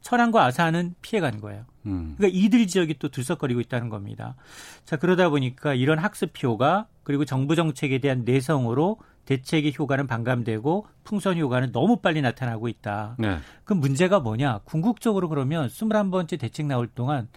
천안과 0.02 0.46
아산은 0.46 0.94
피해가는 1.02 1.42
거예요. 1.42 1.66
음. 1.88 2.14
그러니까 2.18 2.38
이들 2.38 2.68
지역이 2.68 3.00
또 3.00 3.10
들썩거리고 3.10 3.60
있다는 3.62 3.90
겁니다. 3.90 4.36
자 4.84 4.98
그러다 4.98 5.30
보니까 5.30 5.74
이런 5.74 5.98
학습효가 5.98 6.88
그리고 7.04 7.26
정부 7.26 7.56
정책에 7.56 7.98
대한 7.98 8.24
내성으로 8.24 9.00
대책의 9.26 9.74
효과는 9.78 10.06
반감되고 10.06 10.88
풍선 11.04 11.40
효과는 11.40 11.72
너무 11.72 11.98
빨리 11.98 12.22
나타나고 12.22 12.68
있다. 12.68 13.16
네. 13.18 13.40
그 13.64 13.74
문제가 13.74 14.20
뭐냐? 14.20 14.60
궁극적으로 14.66 15.28
그러면 15.30 15.68
21번째 15.68 16.40
대책 16.40 16.68
나올 16.68 16.88
동안 16.88 17.28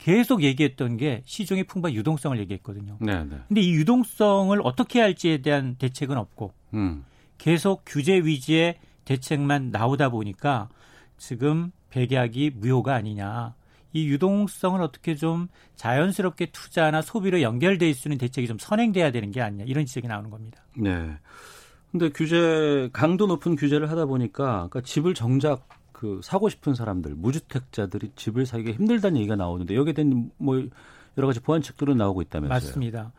계속 0.00 0.42
얘기했던 0.42 0.96
게 0.96 1.22
시중의 1.26 1.64
풍부한 1.64 1.94
유동성을 1.94 2.38
얘기했거든요. 2.40 2.96
네, 3.00 3.22
네. 3.24 3.36
근데 3.48 3.60
이 3.60 3.74
유동성을 3.74 4.58
어떻게 4.64 4.98
할지에 5.00 5.42
대한 5.42 5.76
대책은 5.76 6.16
없고 6.16 6.54
음. 6.72 7.04
계속 7.36 7.82
규제 7.84 8.14
위주의 8.14 8.76
대책만 9.04 9.70
나오다 9.70 10.08
보니까 10.08 10.70
지금 11.18 11.70
백약이 11.90 12.52
무효가 12.56 12.94
아니냐. 12.94 13.54
이 13.92 14.06
유동성을 14.06 14.80
어떻게 14.80 15.16
좀 15.16 15.48
자연스럽게 15.74 16.46
투자나 16.46 17.02
소비로 17.02 17.42
연결돼 17.42 17.90
있는 17.90 18.18
대책이 18.18 18.46
좀 18.46 18.56
선행돼야 18.58 19.10
되는 19.10 19.30
게 19.32 19.42
아니냐 19.42 19.64
이런 19.66 19.84
지적이 19.84 20.08
나오는 20.08 20.30
겁니다. 20.30 20.62
네. 20.76 21.10
근데 21.90 22.08
규제 22.10 22.88
강도 22.92 23.26
높은 23.26 23.56
규제를 23.56 23.90
하다 23.90 24.06
보니까 24.06 24.68
그러니까 24.70 24.80
집을 24.82 25.12
정작 25.12 25.68
그 26.00 26.18
사고 26.24 26.48
싶은 26.48 26.74
사람들 26.74 27.14
무주택자들이 27.14 28.12
집을 28.16 28.46
사기가 28.46 28.72
힘들다는 28.72 29.18
얘기가 29.18 29.36
나오는데 29.36 29.74
여기에 29.74 29.92
대한 29.92 30.30
뭐 30.38 30.66
여러 31.18 31.26
가지 31.26 31.40
보완책들은 31.40 31.98
나오고 31.98 32.22
있다면서요. 32.22 32.54
맞습니다. 32.54 33.12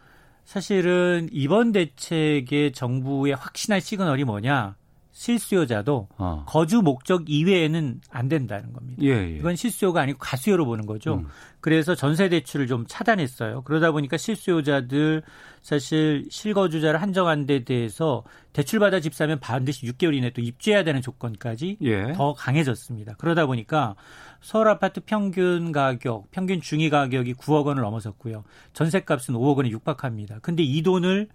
사실은 0.45 1.29
이번 1.31 1.73
대책의 1.73 2.71
정부의 2.71 3.35
확신한 3.35 3.81
시그널이 3.81 4.23
뭐냐? 4.23 4.77
실수요자도 5.11 6.07
어. 6.17 6.45
거주 6.47 6.81
목적 6.81 7.29
이외에는 7.29 8.01
안 8.09 8.29
된다는 8.29 8.71
겁니다. 8.73 9.03
예, 9.03 9.09
예. 9.09 9.35
이건 9.37 9.55
실수요가 9.55 10.01
아니고 10.01 10.19
가수요로 10.19 10.65
보는 10.65 10.85
거죠. 10.85 11.15
음. 11.15 11.27
그래서 11.59 11.95
전세 11.95 12.29
대출을 12.29 12.67
좀 12.67 12.85
차단했어요. 12.87 13.61
그러다 13.63 13.91
보니까 13.91 14.17
실수요자들 14.17 15.21
사실 15.61 16.25
실거주자를 16.29 17.01
한정한 17.01 17.45
데 17.45 17.63
대해서 17.63 18.23
대출받아 18.53 18.99
집 18.99 19.13
사면 19.13 19.39
반드시 19.39 19.85
6개월 19.85 20.15
이내 20.15 20.31
또 20.31 20.41
입주해야 20.41 20.83
되는 20.83 21.01
조건까지 21.01 21.77
예. 21.81 22.13
더 22.13 22.33
강해졌습니다. 22.33 23.15
그러다 23.17 23.45
보니까 23.45 23.95
서울 24.41 24.69
아파트 24.69 25.01
평균 25.01 25.71
가격, 25.71 26.31
평균 26.31 26.61
중위 26.61 26.89
가격이 26.89 27.35
9억 27.35 27.65
원을 27.65 27.83
넘어섰고요. 27.83 28.43
전세값은 28.73 29.35
5억 29.35 29.57
원에 29.57 29.69
육박합니다. 29.69 30.39
근데 30.39 30.63
이 30.63 30.81
돈을 30.81 31.27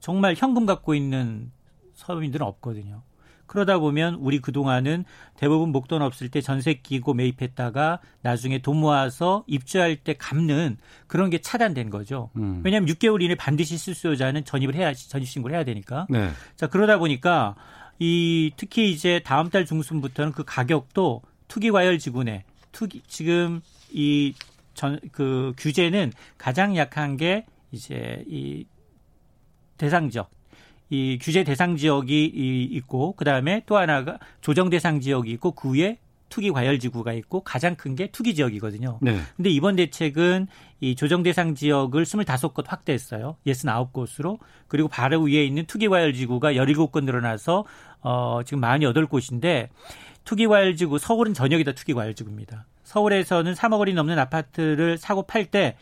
정말 0.00 0.34
현금 0.36 0.66
갖고 0.66 0.94
있는 0.94 1.50
서민들은 1.94 2.46
없거든요. 2.46 3.02
그러다 3.46 3.78
보면 3.78 4.14
우리 4.14 4.40
그동안은 4.40 5.04
대부분 5.36 5.70
목돈 5.70 6.00
없을 6.00 6.30
때 6.30 6.40
전세 6.40 6.74
끼고 6.74 7.12
매입했다가 7.14 8.00
나중에 8.22 8.58
돈 8.58 8.78
모아서 8.78 9.44
입주할 9.46 9.96
때 9.96 10.14
갚는 10.14 10.78
그런 11.06 11.28
게 11.28 11.38
차단된 11.40 11.90
거죠. 11.90 12.30
음. 12.36 12.62
왜냐하면 12.64 12.88
6개월 12.88 13.22
이내 13.22 13.34
반드시 13.34 13.76
실수요자는 13.76 14.44
전입을 14.44 14.74
해야 14.74 14.94
전입 14.94 15.28
신고를 15.28 15.54
해야 15.56 15.64
되니까. 15.64 16.06
네. 16.08 16.30
자 16.56 16.66
그러다 16.66 16.98
보니까 16.98 17.54
이 17.98 18.50
특히 18.56 18.90
이제 18.90 19.20
다음 19.24 19.50
달 19.50 19.66
중순부터는 19.66 20.32
그 20.32 20.42
가격도 20.44 21.22
투기 21.48 21.70
과열 21.70 21.98
지분에 21.98 22.44
투기 22.72 23.02
지금 23.06 23.60
이 23.92 24.32
전 24.74 24.98
그 25.12 25.52
규제는 25.56 26.12
가장 26.36 26.76
약한 26.76 27.16
게 27.16 27.46
이제 27.70 28.24
이 28.28 28.66
대상 29.78 30.10
지역 30.10 30.30
이 30.90 31.18
규제 31.20 31.44
대상 31.44 31.76
지역이 31.76 32.68
있고 32.72 33.12
그다음에 33.16 33.62
또 33.66 33.76
하나가 33.76 34.18
조정 34.40 34.70
대상 34.70 35.00
지역이 35.00 35.30
있고 35.32 35.52
그 35.52 35.72
위에 35.72 35.98
투기 36.28 36.50
과열 36.50 36.78
지구가 36.80 37.12
있고 37.12 37.42
가장 37.44 37.76
큰 37.76 37.94
게 37.94 38.08
투기 38.08 38.34
지역이거든요. 38.34 38.98
네. 39.02 39.18
근데 39.36 39.50
이번 39.50 39.76
대책은 39.76 40.48
이 40.80 40.96
조정 40.96 41.22
대상 41.22 41.54
지역을 41.54 42.04
25곳 42.04 42.64
확대했어요. 42.66 43.36
69곳으로. 43.46 44.38
그리고 44.68 44.88
바로 44.88 45.20
위에 45.22 45.44
있는 45.44 45.64
투기 45.66 45.88
과열 45.88 46.12
지구가 46.14 46.52
17곳 46.54 47.04
늘어나서 47.04 47.64
어 48.00 48.40
지금 48.44 48.60
48곳인데 48.60 49.68
투기 50.24 50.46
과열 50.46 50.76
지구 50.76 50.98
서울은 50.98 51.34
전역이 51.34 51.64
다 51.64 51.72
투기 51.72 51.94
과열 51.94 52.14
지구입니다. 52.14 52.66
서울에서는 52.82 53.52
3억 53.54 53.78
원이 53.78 53.94
넘는 53.94 54.18
아파트를 54.18 54.98
사고 54.98 55.22
팔 55.22 55.44
때 55.46 55.76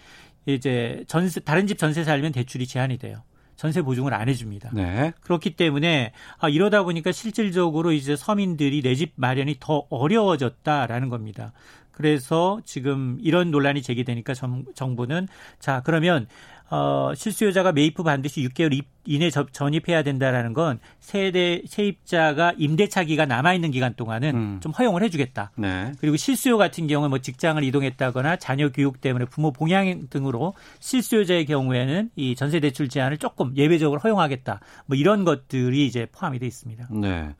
이제 0.46 1.04
전세 1.06 1.40
다른 1.40 1.66
집 1.66 1.78
전세 1.78 2.04
살면 2.04 2.32
대출이 2.32 2.66
제한이 2.66 2.98
돼요. 2.98 3.22
전세 3.56 3.82
보증을 3.82 4.14
안 4.14 4.28
해줍니다. 4.28 4.70
네. 4.72 5.12
그렇기 5.20 5.50
때문에 5.56 6.12
아, 6.38 6.48
이러다 6.48 6.82
보니까 6.82 7.12
실질적으로 7.12 7.92
이제 7.92 8.16
서민들이 8.16 8.80
내 8.82 8.94
집 8.94 9.12
마련이 9.16 9.56
더 9.58 9.86
어려워졌다라는 9.90 11.08
겁니다. 11.08 11.52
그래서 11.92 12.60
지금 12.64 13.18
이런 13.20 13.50
논란이 13.50 13.82
제기되니까 13.82 14.34
정, 14.34 14.64
정부는 14.74 15.28
자 15.58 15.82
그러면 15.84 16.26
어, 16.74 17.12
실수요자가 17.14 17.72
매입 17.72 17.98
후 17.98 18.02
반드시 18.02 18.40
6개월 18.48 18.82
이내 19.04 19.28
전입해야 19.28 20.02
된다라는 20.02 20.54
건 20.54 20.80
세대 21.00 21.61
세입자가 21.66 22.54
임대차 22.56 23.04
기가 23.04 23.26
남아 23.26 23.52
있는 23.52 23.70
기간 23.70 23.92
동안은 23.92 24.35
음. 24.35 24.61
좀 24.62 24.72
허용을 24.72 25.02
해주겠다. 25.02 25.50
네. 25.56 25.92
그리고 26.00 26.16
실수요 26.16 26.56
같은 26.56 26.87
경우는 26.87 27.11
뭐 27.11 27.18
직장을 27.18 27.62
이동했다거나 27.62 28.37
자녀 28.37 28.70
교육 28.70 29.02
때문에 29.02 29.26
부모 29.26 29.52
봉양 29.52 30.08
등으로 30.08 30.54
실수요자의 30.80 31.44
경우에는 31.44 32.11
이 32.16 32.35
전세 32.37 32.58
대출 32.58 32.88
제한을 32.88 33.18
조금 33.18 33.54
예외적으로 33.54 34.00
허용하겠다. 34.00 34.61
뭐 34.87 34.96
이런 34.96 35.24
것들이 35.24 35.87
이제 35.87 36.06
포함이 36.11 36.38
돼 36.38 36.46
있습니다. 36.46 36.88
네. 36.92 37.35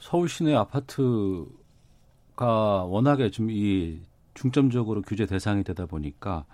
서울 0.00 0.28
시내 0.28 0.56
아파트가 0.56 1.46
워낙에 2.84 3.30
좀 3.30 3.48
이 3.50 4.00
중점적으로 4.34 5.02
규제 5.02 5.26
대상이 5.26 5.62
되다 5.62 5.86
보니까 5.86 6.46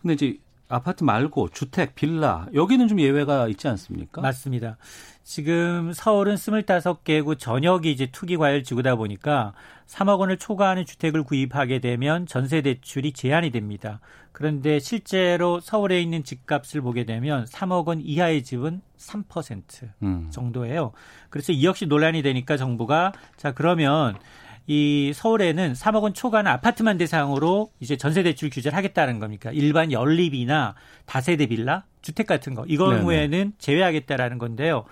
근데 0.00 0.14
이제 0.14 0.38
아파트 0.72 1.04
말고 1.04 1.50
주택, 1.50 1.94
빌라 1.94 2.46
여기는 2.54 2.88
좀 2.88 2.98
예외가 2.98 3.46
있지 3.48 3.68
않습니까? 3.68 4.22
맞습니다. 4.22 4.78
지금 5.22 5.92
서울은 5.92 6.34
25개구 6.34 7.38
전역이 7.38 7.92
이제 7.92 8.08
투기 8.10 8.36
과열 8.36 8.64
지구다 8.64 8.96
보니까 8.96 9.52
3억 9.86 10.18
원을 10.18 10.38
초과하는 10.38 10.86
주택을 10.86 11.24
구입하게 11.24 11.80
되면 11.80 12.26
전세 12.26 12.62
대출이 12.62 13.12
제한이 13.12 13.50
됩니다. 13.50 14.00
그런데 14.32 14.78
실제로 14.78 15.60
서울에 15.60 16.00
있는 16.00 16.24
집값을 16.24 16.80
보게 16.80 17.04
되면 17.04 17.44
3억 17.44 17.86
원 17.86 18.00
이하의 18.00 18.42
집은 18.42 18.80
3% 18.96 19.90
음. 20.02 20.28
정도예요. 20.30 20.92
그래서 21.28 21.52
이 21.52 21.64
역시 21.66 21.84
논란이 21.84 22.22
되니까 22.22 22.56
정부가 22.56 23.12
자 23.36 23.52
그러면 23.52 24.16
이 24.66 25.12
서울에는 25.14 25.72
3억 25.72 26.02
원 26.02 26.14
초과는 26.14 26.50
아파트만 26.50 26.98
대상으로 26.98 27.70
이제 27.80 27.96
전세 27.96 28.22
대출 28.22 28.50
규제를 28.50 28.76
하겠다는 28.76 29.18
겁니까? 29.18 29.50
일반 29.52 29.92
연립이나 29.92 30.74
다세대 31.06 31.46
빌라, 31.46 31.84
주택 32.00 32.26
같은 32.26 32.54
거. 32.54 32.64
이 32.66 32.76
경우에는 32.76 33.52
제외하겠다라는 33.58 34.38
건데요. 34.38 34.84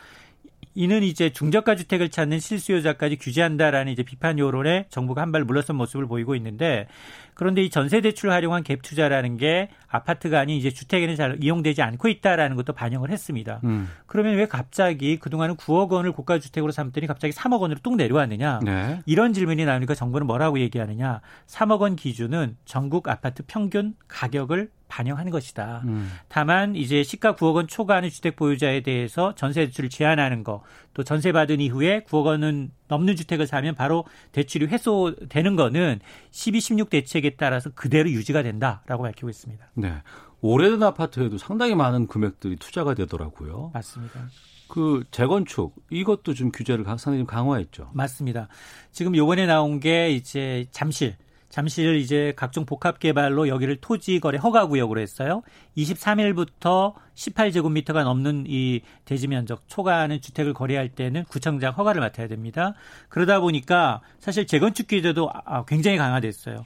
이는 0.74 1.02
이제 1.02 1.30
중저가 1.30 1.74
주택을 1.74 2.10
찾는 2.10 2.38
실수요자까지 2.38 3.16
규제한다라는 3.16 3.92
이제 3.92 4.02
비판 4.02 4.38
여론에 4.38 4.86
정부가 4.90 5.22
한 5.22 5.30
발 5.30 5.44
물러선 5.44 5.76
모습을 5.76 6.06
보이고 6.06 6.34
있는데 6.34 6.88
그런데 7.34 7.62
이 7.62 7.70
전세 7.70 8.00
대출을 8.00 8.32
활용한 8.34 8.64
갭 8.64 8.82
투자라는 8.82 9.36
게 9.36 9.68
아파트가 9.88 10.40
아닌 10.40 10.56
이제 10.56 10.70
주택에는 10.70 11.16
잘 11.16 11.38
이용되지 11.42 11.82
않고 11.82 12.08
있다라는 12.08 12.56
것도 12.56 12.72
반영을 12.72 13.10
했습니다. 13.10 13.60
음. 13.64 13.88
그러면 14.06 14.34
왜 14.36 14.46
갑자기 14.46 15.18
그동안은 15.18 15.56
9억 15.56 15.90
원을 15.90 16.12
고가 16.12 16.38
주택으로 16.38 16.72
삼더니 16.72 17.06
갑자기 17.06 17.32
3억 17.32 17.60
원으로 17.60 17.78
뚝 17.82 17.96
내려왔느냐? 17.96 18.60
네. 18.64 19.00
이런 19.06 19.32
질문이 19.32 19.64
나오니까 19.64 19.94
정부는 19.94 20.26
뭐라고 20.26 20.58
얘기하느냐? 20.58 21.20
3억 21.46 21.80
원 21.80 21.96
기준은 21.96 22.56
전국 22.64 23.08
아파트 23.08 23.42
평균 23.46 23.94
가격을 24.08 24.70
반영하는 24.90 25.32
것이다. 25.32 25.82
음. 25.86 26.10
다만 26.28 26.76
이제 26.76 27.02
시가 27.02 27.36
9억 27.36 27.54
원 27.54 27.66
초과하는 27.66 28.10
주택 28.10 28.36
보유자에 28.36 28.80
대해서 28.80 29.34
전세 29.34 29.64
대출을 29.64 29.88
제한하는 29.88 30.44
거, 30.44 30.62
또 30.92 31.02
전세 31.04 31.32
받은 31.32 31.60
이후에 31.60 32.04
9억 32.04 32.24
원은 32.26 32.72
넘는 32.88 33.16
주택을 33.16 33.46
사면 33.46 33.74
바로 33.74 34.04
대출이 34.32 34.66
회수되는 34.66 35.56
거는 35.56 36.00
12, 36.32 36.60
16 36.60 36.90
대책에 36.90 37.30
따라서 37.36 37.70
그대로 37.70 38.10
유지가 38.10 38.42
된다라고 38.42 39.04
밝히고 39.04 39.30
있습니다. 39.30 39.70
네. 39.74 40.02
오래된 40.42 40.82
아파트에도 40.82 41.38
상당히 41.38 41.74
많은 41.74 42.06
금액들이 42.06 42.56
투자가 42.56 42.94
되더라고요. 42.94 43.70
맞습니다. 43.72 44.28
그 44.68 45.04
재건축 45.10 45.74
이것도 45.90 46.34
좀 46.34 46.50
규제를 46.52 46.84
상당히 46.84 47.18
좀 47.18 47.26
강화했죠. 47.26 47.90
맞습니다. 47.92 48.48
지금 48.92 49.16
요번에 49.16 49.46
나온 49.46 49.80
게 49.80 50.10
이제 50.10 50.66
잠실 50.70 51.16
잠실 51.50 51.96
이제 51.96 52.32
각종 52.36 52.64
복합 52.64 53.00
개발로 53.00 53.48
여기를 53.48 53.76
토지 53.80 54.20
거래 54.20 54.38
허가 54.38 54.66
구역으로 54.66 55.00
했어요. 55.00 55.42
23일부터 55.76 56.94
18제곱미터가 57.14 58.04
넘는 58.04 58.44
이 58.46 58.80
대지 59.04 59.26
면적 59.26 59.64
초과하는 59.66 60.20
주택을 60.20 60.54
거래할 60.54 60.88
때는 60.88 61.24
구청장 61.24 61.74
허가를 61.74 62.00
맡아야 62.00 62.28
됩니다. 62.28 62.74
그러다 63.08 63.40
보니까 63.40 64.00
사실 64.20 64.46
재건축 64.46 64.86
규제도 64.88 65.28
아, 65.32 65.64
굉장히 65.66 65.98
강화됐어요. 65.98 66.64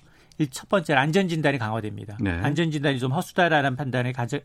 첫 0.51 0.69
번째 0.69 0.95
안전진단이 0.95 1.59
강화됩니다. 1.59 2.17
네. 2.21 2.31
안전진단이 2.31 2.99
좀 2.99 3.13
허수다라는 3.13 3.77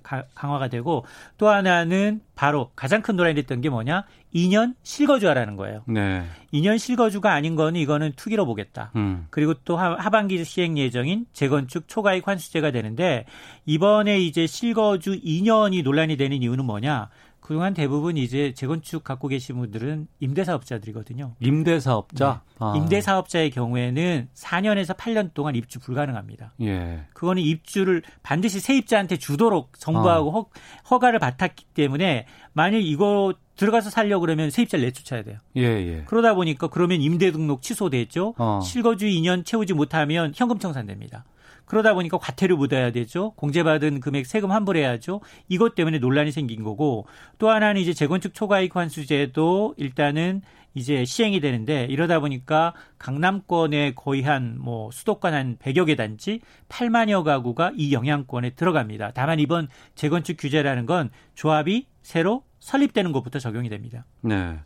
가, 0.04 0.24
강화가 0.36 0.68
되고 0.68 1.06
또 1.38 1.50
하나는 1.50 2.22
바로 2.36 2.72
가장 2.76 3.02
큰 3.02 3.16
논란이 3.16 3.36
됐던 3.36 3.62
게 3.62 3.70
뭐냐? 3.70 4.06
2년 4.34 4.76
실거주하라는 4.84 5.56
거예요. 5.56 5.84
네. 5.88 6.24
2년 6.54 6.78
실거주가 6.78 7.34
아닌 7.34 7.56
거는 7.56 7.80
이거는 7.80 8.14
투기로 8.16 8.46
보겠다. 8.46 8.92
음. 8.96 9.26
그리고 9.32 9.56
또 9.66 9.78
하반기 9.78 10.44
시행 10.46 10.78
예정인 10.78 11.26
재건축 11.34 11.88
초과익 11.88 12.28
환수제가 12.28 12.72
되는데 12.72 13.26
이번에 13.66 14.20
이제 14.20 14.46
실거주 14.46 15.20
2년이 15.20 15.84
논란이 15.84 16.18
되는 16.18 16.42
이유는 16.42 16.66
뭐냐? 16.66 17.10
그동안 17.42 17.74
대부분 17.74 18.18
이제 18.18 18.54
재건축 18.54 19.04
갖고 19.04 19.28
계신 19.28 19.58
분들은 19.58 20.08
임대사업자들이거든요. 20.20 21.36
임대사업자? 21.40 22.42
네. 22.48 22.56
아. 22.60 22.74
임대사업자의 22.78 23.52
경우에는 23.52 24.30
4년에서 24.34 24.96
8년 24.96 25.34
동안 25.34 25.56
입주 25.56 25.80
불가능합니다. 25.80 26.54
예. 26.62 27.06
그거는 27.14 27.42
입주를 27.42 28.04
반드시 28.24 28.60
세입자한테 28.60 29.18
주도록 29.18 29.80
정부하고 29.80 30.50
아. 30.54 30.60
허, 30.90 31.00
가를 31.00 31.20
받았기 31.20 31.66
때문에 31.74 32.26
만약 32.54 32.78
이거 32.78 33.34
들어가서 33.56 33.90
살려고 33.90 34.22
그러면 34.22 34.50
세입자를 34.50 34.86
내쫓아야 34.86 35.24
돼요. 35.24 35.38
예, 35.58 35.64
예. 35.64 36.04
그러다 36.06 36.34
보니까 36.34 36.68
그러면 36.68 37.02
임대 37.02 37.32
등록 37.32 37.62
취소됐죠. 37.62 38.36
어. 38.38 38.60
실거주 38.64 39.06
2년 39.06 39.46
채우지 39.46 39.74
못하면 39.74 40.34
현금 40.36 40.60
청산됩니다. 40.60 41.26
그러다 41.70 41.94
보니까 41.94 42.18
과태료 42.18 42.58
묻어야 42.58 42.92
되죠. 42.92 43.32
공제받은 43.36 44.00
금액 44.00 44.26
세금 44.26 44.52
환불해야죠. 44.52 45.22
이것 45.48 45.76
때문에 45.76 46.00
논란이 46.00 46.32
생긴 46.32 46.64
거고 46.64 47.06
또 47.38 47.50
하나는 47.50 47.80
이제 47.80 47.94
재건축 47.94 48.34
초과이익 48.34 48.76
환수제도 48.76 49.76
일단은 49.78 50.42
이제 50.74 51.06
시행이 51.06 51.40
되는데 51.40 51.86
이러다 51.86 52.20
보니까 52.20 52.74
강남권에 52.98 53.94
거의 53.96 54.24
한 54.24 54.58
뭐 54.60 54.90
수도권 54.92 55.34
한 55.34 55.58
100여 55.58 55.86
개 55.86 55.96
단지 55.96 56.42
8만여 56.70 57.24
가구가 57.24 57.74
이 57.76 57.94
영향권에 57.94 58.52
들어갑니다. 58.52 59.12
다만 59.14 59.40
이번 59.40 59.68
재건축 59.94 60.38
규제라는 60.40 60.88
건 60.88 61.12
조합이 61.36 61.86
새로 62.02 62.44
설립되는 62.60 63.12
것부터 63.12 63.38
적용이 63.38 63.70
됩니다. 63.70 64.06
네. 64.22 64.58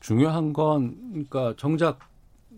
중요한 0.00 0.52
건 0.52 0.96
그러니까 1.12 1.54
정작 1.56 2.00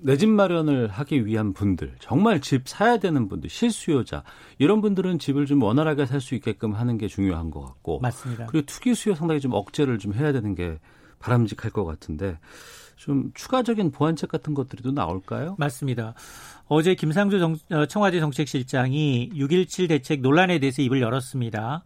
내 0.04 0.16
집 0.18 0.28
마련을 0.28 0.88
하기 0.88 1.24
위한 1.24 1.54
분들, 1.54 1.94
정말 1.98 2.40
집 2.40 2.68
사야 2.68 2.98
되는 2.98 3.26
분들, 3.26 3.48
실수요자 3.48 4.22
이런 4.58 4.82
분들은 4.82 5.18
집을 5.18 5.46
좀 5.46 5.62
원활하게 5.62 6.04
살 6.06 6.20
수 6.20 6.34
있게끔 6.34 6.72
하는 6.74 6.98
게 6.98 7.08
중요한 7.08 7.50
것 7.50 7.62
같고, 7.62 8.00
맞습니다. 8.00 8.46
그리고 8.46 8.66
투기 8.66 8.94
수요 8.94 9.14
상당히 9.14 9.40
좀 9.40 9.52
억제를 9.54 9.98
좀 9.98 10.12
해야 10.14 10.32
되는 10.32 10.54
게 10.54 10.78
바람직할 11.20 11.70
것 11.70 11.84
같은데 11.86 12.38
좀 12.96 13.30
추가적인 13.34 13.90
보완책 13.92 14.28
같은 14.30 14.52
것들이 14.52 14.82
또 14.82 14.92
나올까요? 14.92 15.56
맞습니다. 15.58 16.12
어제 16.66 16.94
김상조 16.94 17.38
정, 17.38 17.56
어, 17.70 17.86
청와대 17.86 18.20
정책실장이 18.20 19.30
6.17 19.34 19.88
대책 19.88 20.20
논란에 20.20 20.58
대해서 20.58 20.82
입을 20.82 21.00
열었습니다. 21.00 21.82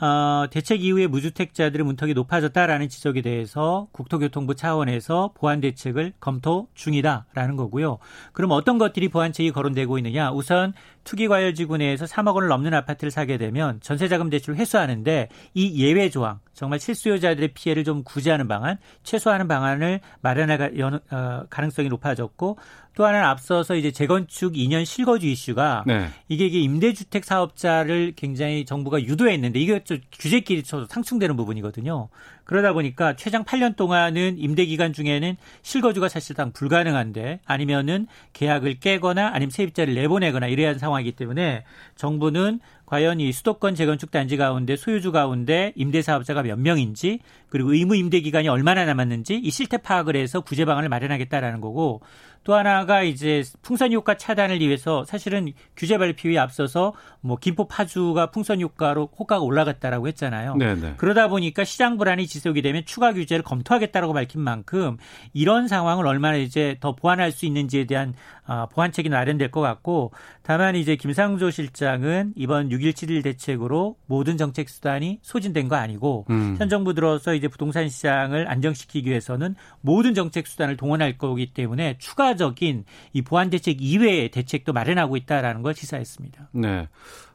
어, 0.00 0.46
대책 0.50 0.84
이후에 0.84 1.06
무주택자들의 1.06 1.84
문턱이 1.84 2.12
높아졌다라는 2.14 2.88
지적에 2.88 3.22
대해서 3.22 3.88
국토교통부 3.92 4.54
차원에서 4.54 5.32
보완 5.34 5.60
대책을 5.60 6.12
검토 6.20 6.68
중이다라는 6.74 7.56
거고요. 7.56 7.98
그럼 8.32 8.50
어떤 8.50 8.76
것들이 8.78 9.08
보완책이 9.08 9.52
거론되고 9.52 9.96
있느냐? 9.98 10.32
우선 10.32 10.74
투기과열지구 11.04 11.78
내에서 11.78 12.04
3억 12.04 12.34
원을 12.34 12.48
넘는 12.48 12.74
아파트를 12.74 13.10
사게 13.10 13.38
되면 13.38 13.80
전세자금 13.80 14.28
대출을 14.28 14.58
회수하는데 14.58 15.28
이 15.54 15.82
예외 15.82 16.10
조항, 16.10 16.40
정말 16.52 16.80
실수요자들의 16.80 17.52
피해를 17.54 17.84
좀 17.84 18.02
구제하는 18.02 18.48
방안, 18.48 18.78
최소화하는 19.02 19.48
방안을 19.48 20.00
마련할 20.20 20.72
어, 21.10 21.44
가능성이 21.48 21.88
높아졌고 21.88 22.58
또 22.96 23.04
하나는 23.04 23.28
앞서서 23.28 23.76
이제 23.76 23.92
재건축 23.92 24.54
2년 24.54 24.86
실거주 24.86 25.26
이슈가 25.26 25.84
네. 25.86 26.08
이게, 26.28 26.46
이게 26.46 26.60
임대주택 26.60 27.26
사업자를 27.26 28.14
굉장히 28.16 28.64
정부가 28.64 29.02
유도했는데 29.02 29.60
이게 29.60 29.84
좀 29.84 29.98
규제끼리 30.10 30.62
상충되는 30.64 31.36
부분이거든요. 31.36 32.08
그러다 32.44 32.72
보니까 32.72 33.14
최장 33.14 33.44
8년 33.44 33.76
동안은 33.76 34.38
임대 34.38 34.64
기간 34.64 34.94
중에는 34.94 35.36
실거주가 35.60 36.08
사실상 36.08 36.52
불가능한데 36.52 37.40
아니면은 37.44 38.06
계약을 38.32 38.80
깨거나 38.80 39.30
아니면 39.34 39.50
세입자를 39.50 39.94
내보내거나 39.94 40.46
이래야 40.46 40.68
하는 40.68 40.78
상황이기 40.78 41.12
때문에 41.12 41.64
정부는 41.96 42.60
과연 42.86 43.20
이 43.20 43.32
수도권 43.32 43.74
재건축 43.74 44.12
단지 44.12 44.36
가운데 44.36 44.76
소유주 44.76 45.12
가운데 45.12 45.72
임대 45.74 46.00
사업자가 46.02 46.42
몇 46.42 46.58
명인지 46.58 47.18
그리고 47.50 47.74
의무 47.74 47.96
임대 47.96 48.20
기간이 48.20 48.48
얼마나 48.48 48.84
남았는지 48.84 49.34
이 49.34 49.50
실태 49.50 49.76
파악을 49.76 50.16
해서 50.16 50.40
구제 50.40 50.64
방안을 50.64 50.88
마련하겠다라는 50.88 51.60
거고 51.60 52.00
또 52.46 52.54
하나가 52.54 53.02
이제 53.02 53.42
풍선 53.60 53.92
효과 53.92 54.16
차단을 54.16 54.60
위해서 54.60 55.04
사실은 55.04 55.52
규제 55.76 55.98
발표에 55.98 56.38
앞서서 56.38 56.92
뭐 57.20 57.36
김포 57.36 57.66
파주가 57.66 58.30
풍선 58.30 58.60
효과로 58.60 59.08
호가가 59.18 59.42
올라갔다라고 59.42 60.06
했잖아요. 60.06 60.54
네네. 60.54 60.80
네. 60.80 60.94
그러다 60.96 61.26
보니까 61.26 61.64
시장 61.64 61.96
불안이 61.96 62.28
지속이 62.28 62.62
되면 62.62 62.84
추가 62.86 63.12
규제를 63.12 63.42
검토하겠다라고 63.42 64.12
밝힌 64.12 64.42
만큼 64.42 64.96
이런 65.32 65.66
상황을 65.66 66.06
얼마나 66.06 66.36
이제 66.36 66.76
더 66.78 66.94
보완할 66.94 67.32
수 67.32 67.46
있는지에 67.46 67.86
대한 67.86 68.14
아, 68.35 68.35
보완책이 68.72 69.08
마련될 69.08 69.50
것 69.50 69.60
같고 69.60 70.12
다만 70.42 70.76
이제 70.76 70.96
김상조 70.96 71.50
실장은 71.50 72.32
이번 72.36 72.68
6.17 72.68 73.22
대책으로 73.24 73.96
모든 74.06 74.36
정책 74.36 74.68
수단이 74.68 75.18
소진된 75.22 75.68
거 75.68 75.76
아니고 75.76 76.26
음. 76.30 76.56
현 76.58 76.68
정부 76.68 76.94
들어서 76.94 77.34
이제 77.34 77.48
부동산 77.48 77.88
시장을 77.88 78.48
안정시키기 78.48 79.10
위해서는 79.10 79.54
모든 79.80 80.14
정책 80.14 80.46
수단을 80.46 80.76
동원할 80.76 81.18
거기 81.18 81.52
때문에 81.52 81.98
추가적인 81.98 82.84
이 83.12 83.22
보완 83.22 83.50
대책 83.50 83.82
이외의 83.82 84.30
대책도 84.30 84.72
마련하고 84.72 85.16
있다라는 85.16 85.62
걸 85.62 85.74
시사했습니다. 85.74 86.50
네. 86.52 86.88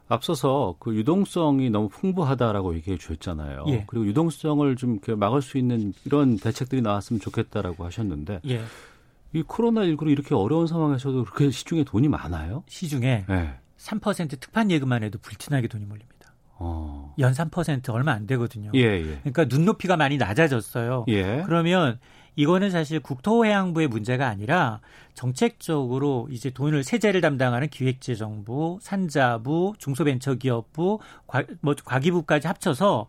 앞서서 0.08 0.76
그 0.78 0.94
유동성이 0.94 1.70
너무 1.70 1.88
풍부하다라고 1.88 2.74
얘기해 2.76 2.98
주셨잖아요. 2.98 3.64
예. 3.68 3.84
그리고 3.86 4.06
유동성을 4.06 4.76
좀 4.76 4.98
막을 5.16 5.40
수 5.40 5.56
있는 5.56 5.94
이런 6.04 6.36
대책들이 6.36 6.82
나왔으면 6.82 7.20
좋겠다라고 7.20 7.84
하셨는데 7.84 8.40
예. 8.48 8.60
이 9.32 9.42
코로나19로 9.42 10.10
이렇게 10.10 10.34
어려운 10.34 10.66
상황에서도 10.66 11.24
그렇게 11.24 11.50
시중에 11.50 11.84
돈이 11.84 12.08
많아요? 12.08 12.64
시중에 12.68 13.24
네. 13.28 13.54
3% 13.78 14.40
특판 14.40 14.70
예금만 14.70 15.02
해도 15.02 15.18
불티나게 15.20 15.68
돈이 15.68 15.84
몰립니다. 15.84 16.12
어. 16.58 17.14
연 17.18 17.32
3% 17.32 17.90
얼마 17.90 18.12
안 18.12 18.26
되거든요. 18.26 18.70
예, 18.74 18.80
예. 18.80 19.18
그러니까 19.24 19.44
눈높이가 19.44 19.96
많이 19.96 20.16
낮아졌어요. 20.16 21.06
예. 21.08 21.42
그러면 21.44 21.98
이거는 22.36 22.70
사실 22.70 23.00
국토해양부의 23.00 23.88
문제가 23.88 24.28
아니라 24.28 24.80
정책적으로 25.14 26.28
이제 26.30 26.50
돈을 26.50 26.82
세제를 26.84 27.20
담당하는 27.20 27.68
기획재정부, 27.68 28.78
산자부, 28.80 29.74
중소벤처기업부, 29.78 31.00
과, 31.26 31.42
뭐 31.60 31.74
과기부까지 31.84 32.46
합쳐서 32.46 33.06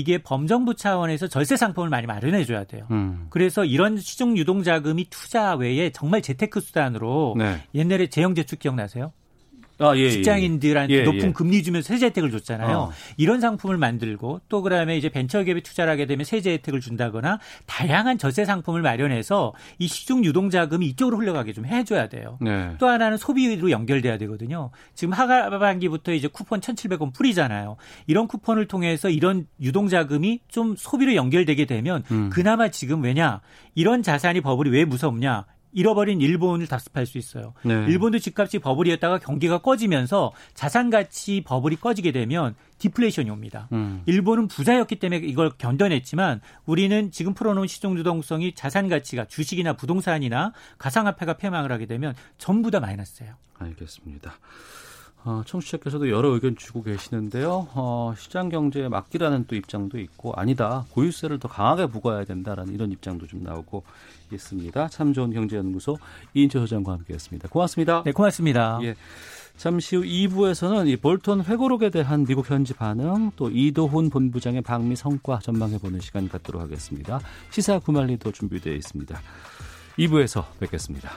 이게 0.00 0.18
범정부 0.18 0.74
차원에서 0.74 1.28
절세 1.28 1.56
상품을 1.56 1.90
많이 1.90 2.06
마련해 2.06 2.44
줘야 2.44 2.64
돼요. 2.64 2.86
음. 2.90 3.26
그래서 3.30 3.64
이런 3.64 3.98
시중 3.98 4.36
유동 4.36 4.62
자금이 4.62 5.06
투자 5.10 5.54
외에 5.54 5.90
정말 5.90 6.22
재테크 6.22 6.60
수단으로 6.60 7.34
네. 7.38 7.62
옛날에 7.74 8.08
재형제축 8.08 8.58
기억나세요? 8.58 9.12
아, 9.80 9.96
예, 9.96 10.00
예, 10.00 10.04
예. 10.04 10.10
직장인들한테 10.10 10.94
예, 10.94 11.02
높은 11.02 11.28
예. 11.28 11.32
금리 11.32 11.62
주면서 11.62 11.88
세제 11.88 12.06
혜택을 12.06 12.30
줬잖아요. 12.30 12.76
어. 12.76 12.90
이런 13.16 13.40
상품을 13.40 13.78
만들고 13.78 14.42
또 14.48 14.62
그다음에 14.62 14.96
이제 14.96 15.08
벤처기업에 15.08 15.60
투자를 15.62 15.90
하게 15.92 16.06
되면 16.06 16.24
세제 16.24 16.52
혜택을 16.52 16.80
준다거나 16.80 17.38
다양한 17.66 18.18
절세 18.18 18.44
상품을 18.44 18.82
마련해서 18.82 19.54
이 19.78 19.88
시중 19.88 20.24
유동 20.24 20.50
자금이 20.50 20.86
이쪽으로 20.88 21.16
흘러가게 21.16 21.52
좀 21.52 21.64
해줘야 21.64 22.08
돼요. 22.08 22.38
네. 22.40 22.74
또 22.78 22.88
하나는 22.88 23.16
소비로 23.16 23.70
연결돼야 23.70 24.18
되거든요. 24.18 24.70
지금 24.94 25.14
하반기부터 25.14 26.12
이제 26.12 26.28
쿠폰 26.28 26.60
1,700원 26.60 27.14
뿌리잖아요. 27.14 27.76
이런 28.06 28.28
쿠폰을 28.28 28.66
통해서 28.66 29.08
이런 29.08 29.46
유동 29.60 29.88
자금이 29.88 30.40
좀 30.48 30.74
소비로 30.76 31.14
연결되게 31.14 31.64
되면 31.64 32.02
음. 32.10 32.30
그나마 32.30 32.68
지금 32.68 33.02
왜냐 33.02 33.40
이런 33.74 34.02
자산이 34.02 34.40
버블이 34.42 34.70
왜 34.70 34.84
무섭냐 34.84 35.46
잃어버린 35.72 36.20
일본을 36.20 36.66
답습할 36.66 37.06
수 37.06 37.18
있어요. 37.18 37.54
네. 37.64 37.74
일본도 37.88 38.18
집값이 38.18 38.58
버블이었다가 38.58 39.18
경기가 39.18 39.58
꺼지면서 39.58 40.32
자산 40.54 40.90
가치 40.90 41.42
버블이 41.44 41.76
꺼지게 41.76 42.12
되면 42.12 42.54
디플레이션이 42.78 43.30
옵니다. 43.30 43.68
음. 43.72 44.02
일본은 44.06 44.48
부자였기 44.48 44.96
때문에 44.96 45.24
이걸 45.26 45.50
견뎌냈지만 45.50 46.40
우리는 46.66 47.10
지금 47.10 47.34
풀어놓은 47.34 47.66
시중 47.66 47.96
유동성이 47.98 48.54
자산 48.54 48.88
가치가 48.88 49.24
주식이나 49.26 49.74
부동산이나 49.74 50.52
가상화폐가 50.78 51.34
폐망을 51.34 51.70
하게 51.72 51.86
되면 51.86 52.14
전부 52.38 52.70
다 52.70 52.80
마이너스예요. 52.80 53.34
알겠습니다. 53.58 54.38
어, 55.24 55.42
청취자께서도 55.44 56.08
여러 56.10 56.28
의견 56.30 56.56
주고 56.56 56.82
계시는데요. 56.82 57.68
어, 57.74 58.14
시장 58.16 58.48
경제에 58.48 58.88
맡기라는 58.88 59.44
또 59.46 59.54
입장도 59.54 59.98
있고 59.98 60.32
아니다 60.34 60.86
고유세를 60.90 61.38
더 61.38 61.48
강하게 61.48 61.86
부과해야 61.86 62.24
된다라는 62.24 62.72
이런 62.74 62.90
입장도 62.90 63.26
좀 63.26 63.42
나오고 63.42 63.84
있습니다. 64.32 64.88
참 64.88 65.12
좋은 65.12 65.32
경제연구소 65.32 65.98
이인철 66.34 66.62
소장과 66.62 66.92
함께했습니다. 66.92 67.48
고맙습니다. 67.48 68.02
네, 68.04 68.12
고맙습니다. 68.12 68.78
예. 68.82 68.94
잠시 69.56 69.96
후 69.96 70.02
2부에서는 70.02 70.88
이 70.88 70.96
볼턴 70.96 71.42
회고록에 71.44 71.90
대한 71.90 72.24
미국 72.24 72.48
현지 72.48 72.72
반응, 72.72 73.30
또 73.36 73.50
이도훈 73.50 74.08
본부장의 74.08 74.62
방미 74.62 74.96
성과 74.96 75.38
전망해보는 75.40 76.00
시간 76.00 76.30
갖도록 76.30 76.62
하겠습니다. 76.62 77.20
시사 77.50 77.78
구말리도 77.78 78.32
준비되어 78.32 78.72
있습니다. 78.72 79.20
2부에서 79.98 80.44
뵙겠습니다. 80.60 81.10